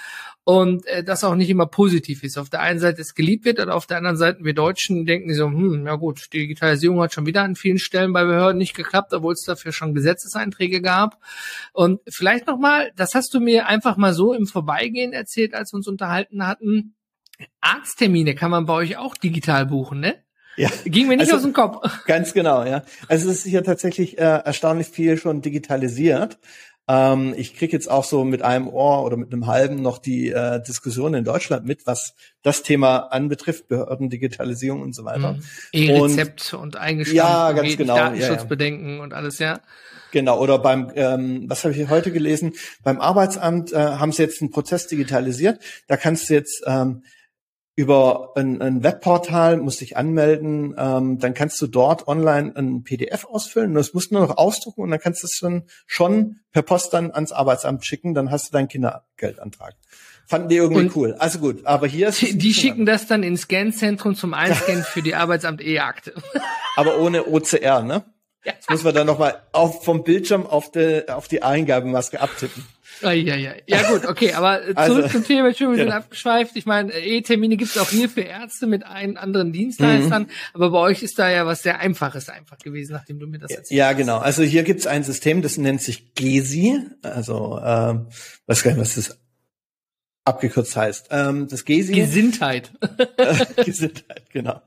[0.45, 2.37] und äh, das auch nicht immer positiv ist.
[2.37, 5.33] Auf der einen Seite es geliebt wird und auf der anderen Seite wir Deutschen denken
[5.33, 8.77] so, hm, ja gut, die Digitalisierung hat schon wieder an vielen Stellen bei Behörden nicht
[8.77, 11.18] geklappt, obwohl es dafür schon Gesetzeseinträge gab.
[11.72, 15.79] Und vielleicht nochmal, das hast du mir einfach mal so im Vorbeigehen erzählt, als wir
[15.79, 16.96] uns unterhalten hatten,
[17.61, 20.16] Arzttermine kann man bei euch auch digital buchen, ne?
[20.57, 20.70] Ja.
[20.84, 22.05] Ging mir nicht also, aus dem Kopf.
[22.07, 22.82] Ganz genau, ja.
[23.09, 26.39] Also es ist hier tatsächlich äh, erstaunlich viel schon digitalisiert.
[26.89, 30.30] Ähm, ich krieg jetzt auch so mit einem Ohr oder mit einem halben noch die
[30.30, 35.32] äh, Diskussion in Deutschland mit, was das Thema anbetrifft, Behördendigitalisierung und so weiter.
[35.32, 35.43] Mhm.
[35.72, 39.03] E-Rezept und, und eingeschränkt ja, ganz genau, Datenschutzbedenken ja, ja.
[39.03, 39.61] und alles, ja.
[40.12, 42.53] Genau, oder beim, ähm, was habe ich heute gelesen,
[42.84, 45.59] beim Arbeitsamt äh, haben sie jetzt einen Prozess digitalisiert.
[45.89, 47.03] Da kannst du jetzt ähm,
[47.77, 53.27] über ein, ein Webportal, musst dich anmelden, ähm, dann kannst du dort online ein PDF
[53.27, 53.74] ausfüllen.
[53.74, 56.95] Das musst du nur noch ausdrucken und dann kannst du es schon, schon per Post
[56.95, 59.74] dann ans Arbeitsamt schicken, dann hast du deinen Kindergeldantrag.
[60.27, 61.14] Fanden die irgendwie und cool.
[61.18, 65.03] Also gut, aber hier ist Die, die schicken das dann ins Scanzentrum zum Einscannen für
[65.03, 66.14] die Arbeitsamt E-Akte.
[66.77, 68.05] aber ohne OCR, ne?
[68.43, 68.55] Ja.
[68.57, 72.64] Das muss man dann nochmal auf, vom Bildschirm auf die, auf die Eingabemaske abtippen.
[73.03, 73.53] Ja, ja, ja.
[73.67, 75.99] Ja gut, okay, aber zurück also, zum Thema, ich bin ein bisschen genau.
[75.99, 76.57] abgeschweift.
[76.57, 80.29] Ich meine, E-Termine gibt es auch hier für Ärzte mit ein, anderen Dienstleistern, mhm.
[80.55, 83.51] aber bei euch ist da ja was sehr Einfaches einfach gewesen, nachdem du mir das
[83.51, 84.19] erzählt Ja, genau.
[84.19, 88.09] Also hier gibt es ein System, das nennt sich GESI, also ähm,
[88.47, 89.19] weiß gar nicht, was das
[90.25, 91.09] abgekürzt heißt.
[91.11, 91.93] Ähm, das GESI.
[91.93, 92.73] Gesinntheit.
[93.65, 94.61] Gesinntheit, genau.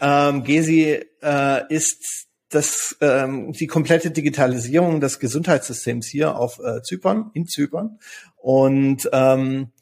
[0.00, 7.30] Ähm, GESI äh, ist das, ähm, die komplette Digitalisierung des Gesundheitssystems hier auf äh, Zypern,
[7.34, 7.98] in Zypern.
[8.36, 9.72] Und ähm,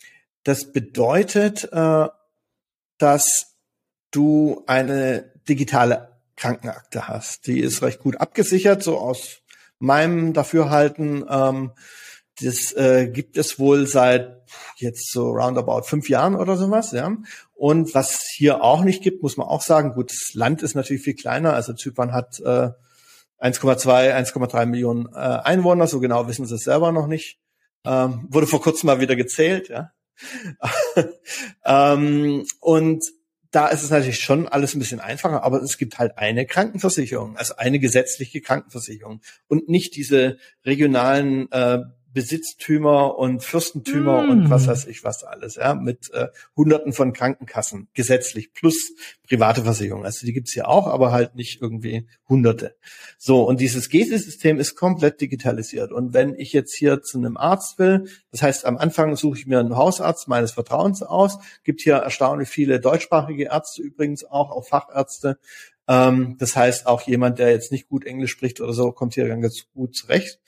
[0.44, 2.08] das bedeutet, äh,
[2.98, 3.56] dass
[4.10, 7.46] du eine digitale Krankenakte hast.
[7.46, 9.42] Die ist recht gut abgesichert, so aus
[9.78, 11.24] meinem Dafürhalten.
[11.28, 11.72] Ähm,
[12.40, 14.42] das äh, gibt es wohl seit
[14.76, 17.16] jetzt so roundabout fünf Jahren oder sowas, ja.
[17.54, 21.02] Und was hier auch nicht gibt, muss man auch sagen, gut, das Land ist natürlich
[21.02, 21.54] viel kleiner.
[21.54, 22.70] Also Zypern hat äh,
[23.40, 27.38] 1,2, 1,3 Millionen äh, Einwohner, so genau wissen sie es selber noch nicht.
[27.84, 29.92] Ähm, wurde vor kurzem mal wieder gezählt, ja.
[31.64, 33.04] ähm, und
[33.50, 37.36] da ist es natürlich schon alles ein bisschen einfacher, aber es gibt halt eine Krankenversicherung,
[37.36, 41.80] also eine gesetzliche Krankenversicherung und nicht diese regionalen äh,
[42.14, 44.30] Besitztümer und Fürstentümer mm.
[44.30, 48.92] und was weiß ich was alles, ja, mit äh, Hunderten von Krankenkassen gesetzlich plus
[49.28, 50.06] private Versicherungen.
[50.06, 52.76] Also die gibt's hier auch, aber halt nicht irgendwie Hunderte.
[53.18, 55.92] So und dieses GESI-System ist komplett digitalisiert.
[55.92, 59.46] Und wenn ich jetzt hier zu einem Arzt will, das heißt am Anfang suche ich
[59.46, 61.38] mir einen Hausarzt meines Vertrauens aus.
[61.64, 65.38] Gibt hier erstaunlich viele deutschsprachige Ärzte übrigens auch, auch Fachärzte.
[65.86, 69.28] Ähm, das heißt auch jemand, der jetzt nicht gut Englisch spricht oder so, kommt hier
[69.28, 70.38] ganz gut zurecht.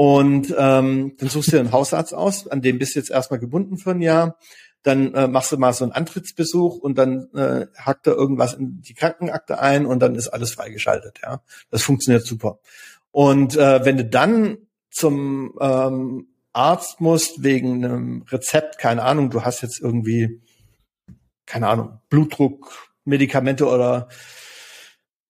[0.00, 3.40] Und ähm, dann suchst du dir einen Hausarzt aus, an dem bist du jetzt erstmal
[3.40, 4.38] gebunden für ein Jahr.
[4.84, 8.80] Dann äh, machst du mal so einen Antrittsbesuch und dann äh, hackt er irgendwas in
[8.80, 11.18] die Krankenakte ein und dann ist alles freigeschaltet.
[11.20, 11.42] Ja,
[11.72, 12.60] das funktioniert super.
[13.10, 19.42] Und äh, wenn du dann zum ähm, Arzt musst wegen einem Rezept, keine Ahnung, du
[19.42, 20.40] hast jetzt irgendwie,
[21.44, 24.06] keine Ahnung, Blutdruck, Medikamente oder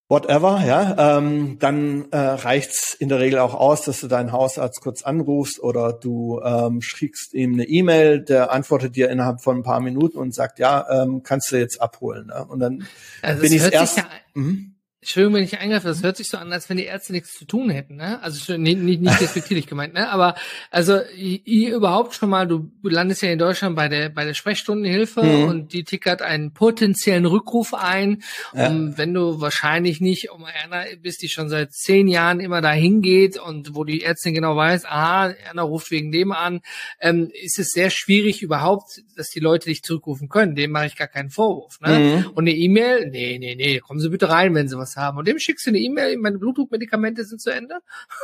[0.09, 4.81] whatever, ja, ähm, dann äh, reicht's in der Regel auch aus, dass du deinen Hausarzt
[4.81, 9.63] kurz anrufst oder du ähm, schickst ihm eine E-Mail, der antwortet dir innerhalb von ein
[9.63, 12.29] paar Minuten und sagt, ja, ähm, kannst du jetzt abholen.
[12.29, 12.45] Ne?
[12.49, 12.87] Und dann
[13.21, 13.99] also bin ich erst.
[13.99, 14.75] Ja, mhm.
[15.01, 17.45] Entschuldigung, wenn ich eingreife, das hört sich so an, als wenn die Ärzte nichts zu
[17.45, 18.21] tun hätten, ne?
[18.21, 20.11] Also nicht, nicht, nicht respektierlich gemeint, ne?
[20.11, 20.35] Aber
[20.73, 25.23] also ihr überhaupt schon mal, du landest ja in Deutschland bei der bei der Sprechstundenhilfe
[25.23, 25.45] mhm.
[25.45, 28.25] und die tickert einen potenziellen Rückruf ein.
[28.53, 28.71] Ja.
[28.71, 33.01] Und wenn du wahrscheinlich nicht um einer bist, die schon seit zehn Jahren immer dahin
[33.01, 36.61] geht und wo die Ärztin genau weiß, aha, einer ruft wegen dem an,
[37.01, 40.57] ähm, ist es sehr schwierig überhaupt, dass die Leute dich zurückrufen können.
[40.57, 41.81] Dem mache ich gar keinen Vorwurf.
[41.81, 41.99] Ne?
[41.99, 42.31] Mhm.
[42.31, 45.19] Und eine E-Mail, nee, nee, nee, kommen Sie bitte rein, wenn Sie was was haben.
[45.19, 47.79] Und dem schickst du eine E-Mail, meine Blutdruckmedikamente sind zu Ende.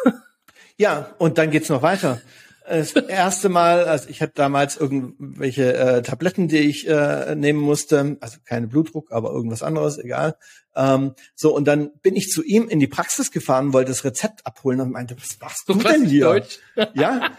[0.77, 2.21] ja, und dann geht's noch weiter.
[2.67, 8.17] Das erste Mal, also ich hatte damals irgendwelche äh, Tabletten, die ich äh, nehmen musste,
[8.21, 10.37] also keine Blutdruck, aber irgendwas anderes, egal.
[10.75, 14.47] Ähm, so und dann bin ich zu ihm in die Praxis gefahren, wollte das Rezept
[14.47, 16.25] abholen und meinte, was machst du, du denn hier?
[16.25, 16.59] Deutsch?
[16.95, 17.33] Ja.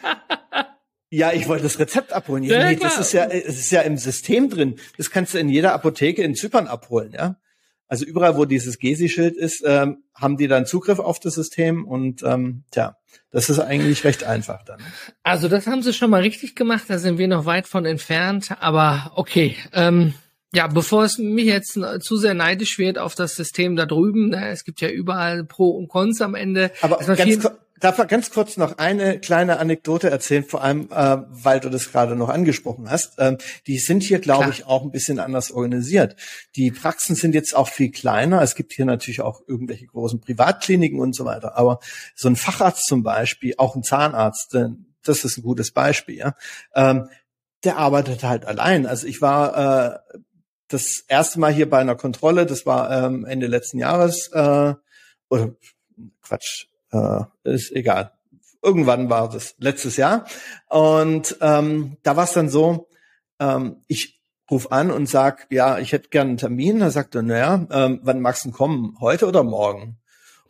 [1.10, 2.44] Ja, ich wollte das Rezept abholen.
[2.44, 4.76] Ja, nee, das ist ja, es ist ja im System drin.
[4.98, 7.38] Das kannst du in jeder Apotheke in Zypern abholen, ja.
[7.88, 12.24] Also überall, wo dieses GESI-Schild ist, ähm, haben die dann Zugriff auf das System und
[12.24, 12.96] ähm, tja,
[13.32, 14.80] das ist eigentlich recht einfach dann.
[15.24, 18.56] Also das haben sie schon mal richtig gemacht, da sind wir noch weit von entfernt,
[18.60, 19.56] aber okay.
[19.74, 20.14] Ähm,
[20.54, 24.50] ja, bevor es mich jetzt zu sehr neidisch wird auf das System da drüben, ne,
[24.50, 26.72] es gibt ja überall Pro und Cons am Ende.
[26.82, 27.50] Aber ganz,
[27.80, 31.92] darf ich ganz kurz noch eine kleine Anekdote erzählen, vor allem, äh, weil du das
[31.92, 33.16] gerade noch angesprochen hast.
[33.18, 36.16] Ähm, die sind hier, glaube ich, auch ein bisschen anders organisiert.
[36.56, 38.42] Die Praxen sind jetzt auch viel kleiner.
[38.42, 41.58] Es gibt hier natürlich auch irgendwelche großen Privatkliniken und so weiter.
[41.58, 41.80] Aber
[42.16, 44.70] so ein Facharzt zum Beispiel, auch ein Zahnarzt, äh,
[45.04, 46.36] das ist ein gutes Beispiel, ja.
[46.74, 47.10] Ähm,
[47.64, 48.86] der arbeitet halt allein.
[48.86, 50.20] Also ich war äh,
[50.68, 54.74] das erste Mal hier bei einer Kontrolle, das war ähm, Ende letzten Jahres, äh,
[55.30, 55.56] oder
[56.22, 58.12] Quatsch, äh, ist egal.
[58.62, 60.26] Irgendwann war das letztes Jahr.
[60.70, 62.88] Und ähm, da war es dann so,
[63.40, 66.80] ähm, ich ruf an und sag, ja, ich hätte gern einen Termin.
[66.80, 68.98] Da sagt er, naja, ähm, wann magst du kommen?
[69.00, 69.98] Heute oder morgen?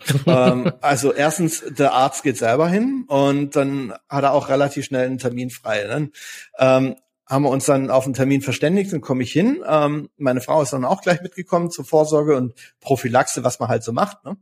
[0.25, 5.05] ähm, also erstens, der Arzt geht selber hin und dann hat er auch relativ schnell
[5.05, 5.85] einen Termin frei.
[5.85, 6.11] Ne?
[6.59, 6.95] Ähm,
[7.27, 9.63] haben wir uns dann auf einen Termin verständigt und komme ich hin.
[9.67, 13.83] Ähm, meine Frau ist dann auch gleich mitgekommen zur Vorsorge und Prophylaxe, was man halt
[13.83, 14.23] so macht.
[14.23, 14.37] Ne?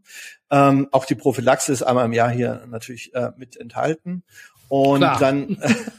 [0.51, 4.23] Ähm, auch die Prophylaxe ist einmal im Jahr hier natürlich äh, mit enthalten.
[4.67, 5.19] Und Klar.
[5.19, 5.57] dann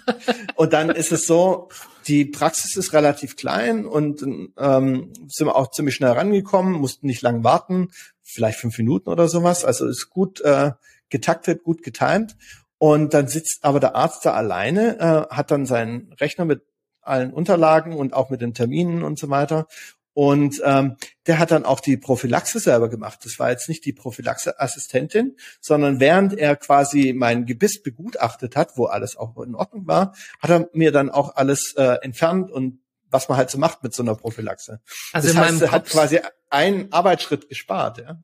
[0.56, 1.68] und dann ist es so,
[2.06, 7.22] die Praxis ist relativ klein und ähm, sind wir auch ziemlich schnell rangekommen, mussten nicht
[7.22, 7.90] lang warten,
[8.22, 9.64] vielleicht fünf Minuten oder sowas.
[9.64, 10.72] Also ist gut äh,
[11.08, 12.36] getaktet, gut getimt.
[12.76, 16.62] Und dann sitzt aber der Arzt da alleine, äh, hat dann seinen Rechner mit
[17.06, 19.66] allen Unterlagen und auch mit den Terminen und so weiter.
[20.14, 20.96] Und ähm,
[21.26, 23.18] der hat dann auch die Prophylaxe selber gemacht.
[23.24, 28.86] Das war jetzt nicht die Prophylaxe-Assistentin, sondern während er quasi mein Gebiss begutachtet hat, wo
[28.86, 32.78] alles auch in Ordnung war, hat er mir dann auch alles äh, entfernt und
[33.10, 34.80] was man halt so macht mit so einer Prophylaxe.
[35.12, 37.98] Also das heißt, er hat quasi einen Arbeitsschritt gespart.
[37.98, 38.18] Ja.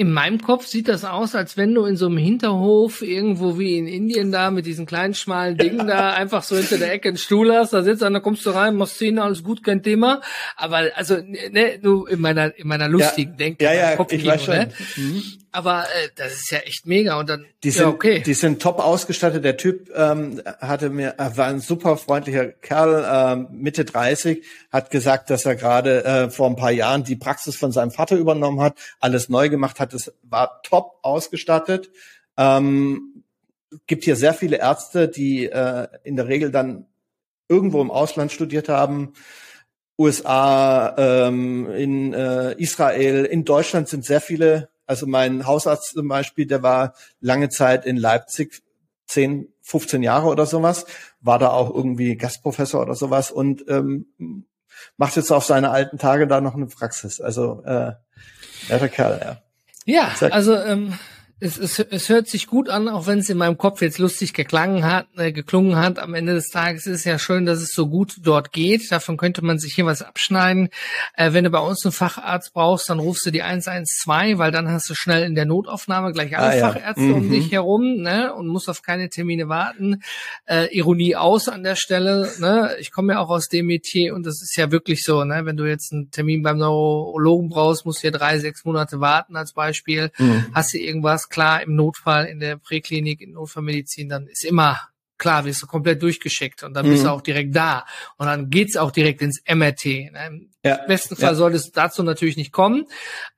[0.00, 3.76] In meinem Kopf sieht das aus, als wenn du in so einem Hinterhof irgendwo wie
[3.76, 7.18] in Indien da mit diesen kleinen schmalen Dingen da einfach so hinter der Ecke einen
[7.18, 10.22] Stuhl hast, da sitzt einer, kommst du rein, machst Szene, alles gut, kein Thema.
[10.56, 14.42] Aber also ne, du in meiner in meiner lustigen ja, Denke, ja, ja, ich weiß
[14.42, 14.54] schon.
[14.54, 14.72] Ne?
[14.96, 15.22] Mhm.
[15.52, 18.22] Aber äh, das ist ja echt mega und dann die sind, ja, okay.
[18.24, 19.44] Die sind top ausgestattet.
[19.44, 25.28] Der Typ ähm, hatte mir war ein super freundlicher Kerl, ähm, Mitte 30, hat gesagt,
[25.30, 28.78] dass er gerade äh, vor ein paar Jahren die Praxis von seinem Vater übernommen hat,
[29.00, 29.92] alles neu gemacht hat.
[29.92, 31.90] Es war top ausgestattet.
[32.36, 33.24] Ähm,
[33.86, 36.86] gibt hier sehr viele Ärzte, die äh, in der Regel dann
[37.48, 39.12] irgendwo im Ausland studiert haben.
[39.98, 46.46] USA, ähm, in äh, Israel, in Deutschland sind sehr viele also mein Hausarzt zum Beispiel,
[46.46, 48.60] der war lange Zeit in Leipzig
[49.06, 50.84] 10, 15 Jahre oder sowas,
[51.20, 54.06] war da auch irgendwie Gastprofessor oder sowas und ähm,
[54.96, 57.20] macht jetzt auf seine alten Tage da noch eine Praxis.
[57.20, 57.92] Also äh,
[58.68, 59.42] netter Kerl, ja.
[59.84, 60.98] Ja, also ähm,
[61.40, 64.34] es, es, es hört sich gut an, auch wenn es in meinem Kopf jetzt lustig
[64.34, 65.98] geklangen hat, äh, geklungen hat.
[65.98, 68.92] Am Ende des Tages ist es ja schön, dass es so gut dort geht.
[68.92, 70.68] Davon könnte man sich hier was abschneiden.
[71.14, 74.68] Äh, wenn du bei uns einen Facharzt brauchst, dann rufst du die 112, weil dann
[74.68, 76.72] hast du schnell in der Notaufnahme gleich alle ah, ja.
[76.72, 77.14] Fachärzte mhm.
[77.14, 80.02] um dich herum ne, und musst auf keine Termine warten.
[80.44, 82.30] Äh, Ironie aus an der Stelle.
[82.38, 82.76] Ne?
[82.80, 85.24] Ich komme ja auch aus dem Metier und das ist ja wirklich so.
[85.24, 85.46] Ne?
[85.46, 89.36] Wenn du jetzt einen Termin beim Neurologen brauchst, musst du ja drei, sechs Monate warten
[89.36, 90.10] als Beispiel.
[90.18, 90.46] Mhm.
[90.52, 95.44] Hast du irgendwas klar im Notfall in der Präklinik, in Notfallmedizin, dann ist immer klar,
[95.44, 96.90] wirst du komplett durchgeschickt und dann mhm.
[96.90, 97.14] bist du mhm.
[97.14, 97.84] auch direkt da.
[98.16, 99.84] Und dann geht's auch direkt ins MRT.
[99.84, 100.48] Ne?
[100.64, 100.74] Ja.
[100.76, 101.36] Im besten Fall ja.
[101.36, 102.84] sollte es dazu natürlich nicht kommen,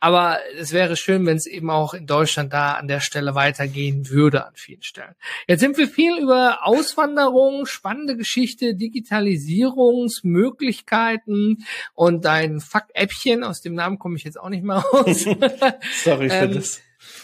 [0.00, 4.08] aber es wäre schön, wenn es eben auch in Deutschland da an der Stelle weitergehen
[4.08, 5.14] würde an vielen Stellen.
[5.46, 11.64] Jetzt sind wir viel über Auswanderung, spannende Geschichte, Digitalisierungsmöglichkeiten
[11.94, 15.24] und dein Fuck-Äppchen, aus dem Namen komme ich jetzt auch nicht mehr raus.
[16.02, 16.80] Sorry für ähm, das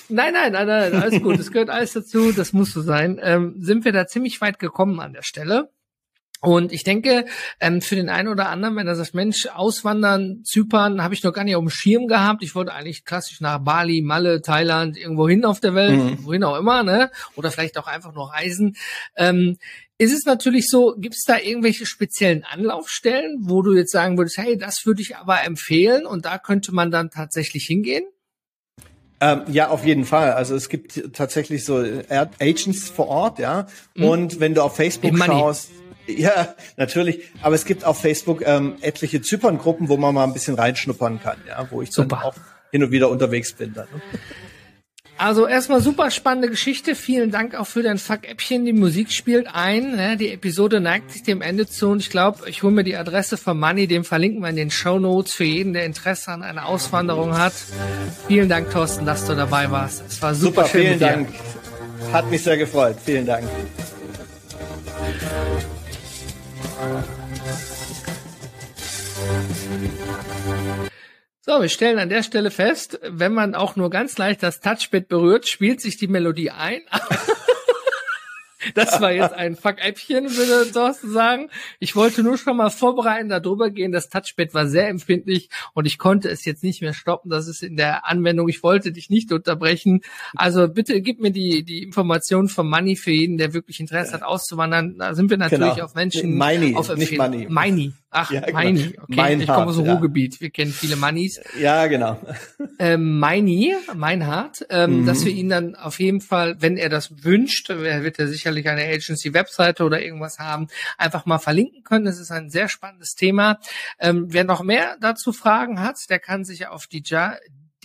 [0.09, 1.39] Nein, nein, nein, nein, alles gut.
[1.39, 2.33] Es gehört alles dazu.
[2.33, 3.21] Das muss so sein.
[3.23, 5.71] Ähm, sind wir da ziemlich weit gekommen an der Stelle.
[6.41, 7.27] Und ich denke,
[7.59, 11.33] ähm, für den einen oder anderen, wenn er sagt, Mensch, auswandern, Zypern, habe ich noch
[11.33, 12.45] gar nicht auf dem Schirm gehabt.
[12.45, 16.25] Ich wollte eigentlich klassisch nach Bali, Malle, Thailand, irgendwo hin auf der Welt, mhm.
[16.25, 17.11] wohin auch immer, ne?
[17.35, 18.77] Oder vielleicht auch einfach nur reisen.
[19.17, 19.59] Ähm,
[19.99, 24.39] ist es natürlich so, gibt es da irgendwelche speziellen Anlaufstellen, wo du jetzt sagen würdest,
[24.39, 28.05] hey, das würde ich aber empfehlen und da könnte man dann tatsächlich hingehen?
[29.21, 30.33] Ähm, ja, auf jeden Fall.
[30.33, 33.67] Also es gibt tatsächlich so Agents vor Ort, ja.
[33.95, 34.05] Mhm.
[34.05, 35.71] Und wenn du auf Facebook schaust,
[36.07, 37.29] ja, natürlich.
[37.43, 41.37] Aber es gibt auf Facebook ähm, etliche Zypern-Gruppen, wo man mal ein bisschen reinschnuppern kann,
[41.47, 42.17] ja, wo ich Super.
[42.17, 42.35] dann auch
[42.71, 43.75] hin und wieder unterwegs bin.
[43.75, 44.01] Dann, ne?
[45.19, 46.95] Also erstmal super spannende Geschichte.
[46.95, 48.65] Vielen Dank auch für dein Fuck-Äppchen.
[48.65, 49.97] Die Musik spielt ein.
[49.97, 50.17] Ne?
[50.17, 53.37] Die Episode neigt sich dem Ende zu und ich glaube, ich hole mir die Adresse
[53.37, 56.67] von Money, dem verlinken wir in den Show Notes für jeden, der Interesse an einer
[56.67, 57.53] Auswanderung hat.
[58.29, 60.05] Vielen Dank, Thorsten, dass du dabei warst.
[60.07, 60.83] Es war super, super schön.
[60.83, 61.29] Vielen Dank.
[62.13, 62.97] Hat mich sehr gefreut.
[63.05, 63.49] Vielen Dank.
[71.51, 75.09] So, wir stellen an der Stelle fest, wenn man auch nur ganz leicht das Touchpad
[75.09, 76.83] berührt, spielt sich die Melodie ein.
[78.75, 81.49] Das war jetzt ein Fuck-Äppchen, würde Thorsten sagen.
[81.79, 83.93] Ich wollte nur schon mal vorbereiten, darüber gehen.
[83.93, 87.31] Das Touchpad war sehr empfindlich und ich konnte es jetzt nicht mehr stoppen.
[87.31, 88.49] Das ist in der Anwendung.
[88.49, 90.01] Ich wollte dich nicht unterbrechen.
[90.35, 94.23] Also bitte gib mir die, die Information vom Money für jeden, der wirklich Interesse hat,
[94.23, 94.97] auszuwandern.
[94.99, 95.85] Da sind wir natürlich genau.
[95.85, 96.37] auf Menschen.
[96.37, 97.47] Money, auf nicht Money.
[97.49, 97.93] Money.
[98.11, 98.53] Ach, ja, genau.
[98.53, 98.95] Meini.
[99.03, 99.93] Okay, Meinhard, ich komme aus dem ja.
[99.93, 100.41] Ruhrgebiet.
[100.41, 101.41] Wir kennen viele Mannis.
[101.59, 102.19] Ja, genau.
[102.79, 105.07] Ähm, Meini, Meinhard, ähm, mhm.
[105.07, 108.69] dass wir ihn dann auf jeden Fall, wenn er das wünscht, er wird ja sicherlich
[108.69, 112.07] eine Agency-Webseite oder irgendwas haben, einfach mal verlinken können.
[112.07, 113.59] Das ist ein sehr spannendes Thema.
[113.99, 117.03] Ähm, wer noch mehr dazu Fragen hat, der kann sich auf die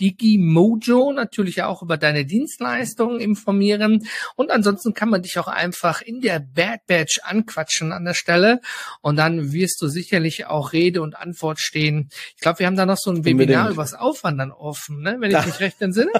[0.00, 4.06] Digimojo natürlich auch über deine Dienstleistungen informieren.
[4.36, 8.60] Und ansonsten kann man dich auch einfach in der Bad Badge anquatschen an der Stelle.
[9.00, 12.08] Und dann wirst du sicherlich auch Rede und Antwort stehen.
[12.36, 15.16] Ich glaube, wir haben da noch so ein Webinar übers Aufwandern offen, ne?
[15.20, 16.12] wenn ich mich recht entsinne.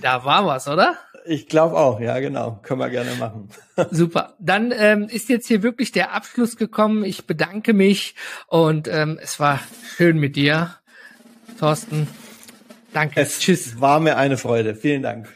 [0.00, 0.96] da war was, oder?
[1.24, 2.58] Ich glaube auch, ja, genau.
[2.62, 3.48] Können wir gerne machen.
[3.90, 4.34] Super.
[4.38, 7.04] Dann ähm, ist jetzt hier wirklich der Abschluss gekommen.
[7.04, 8.14] Ich bedanke mich
[8.48, 9.60] und ähm, es war
[9.96, 10.76] schön mit dir,
[11.58, 12.08] Thorsten.
[12.92, 13.20] Danke.
[13.20, 13.80] Es Tschüss.
[13.80, 14.74] war mir eine Freude.
[14.74, 15.28] Vielen Dank.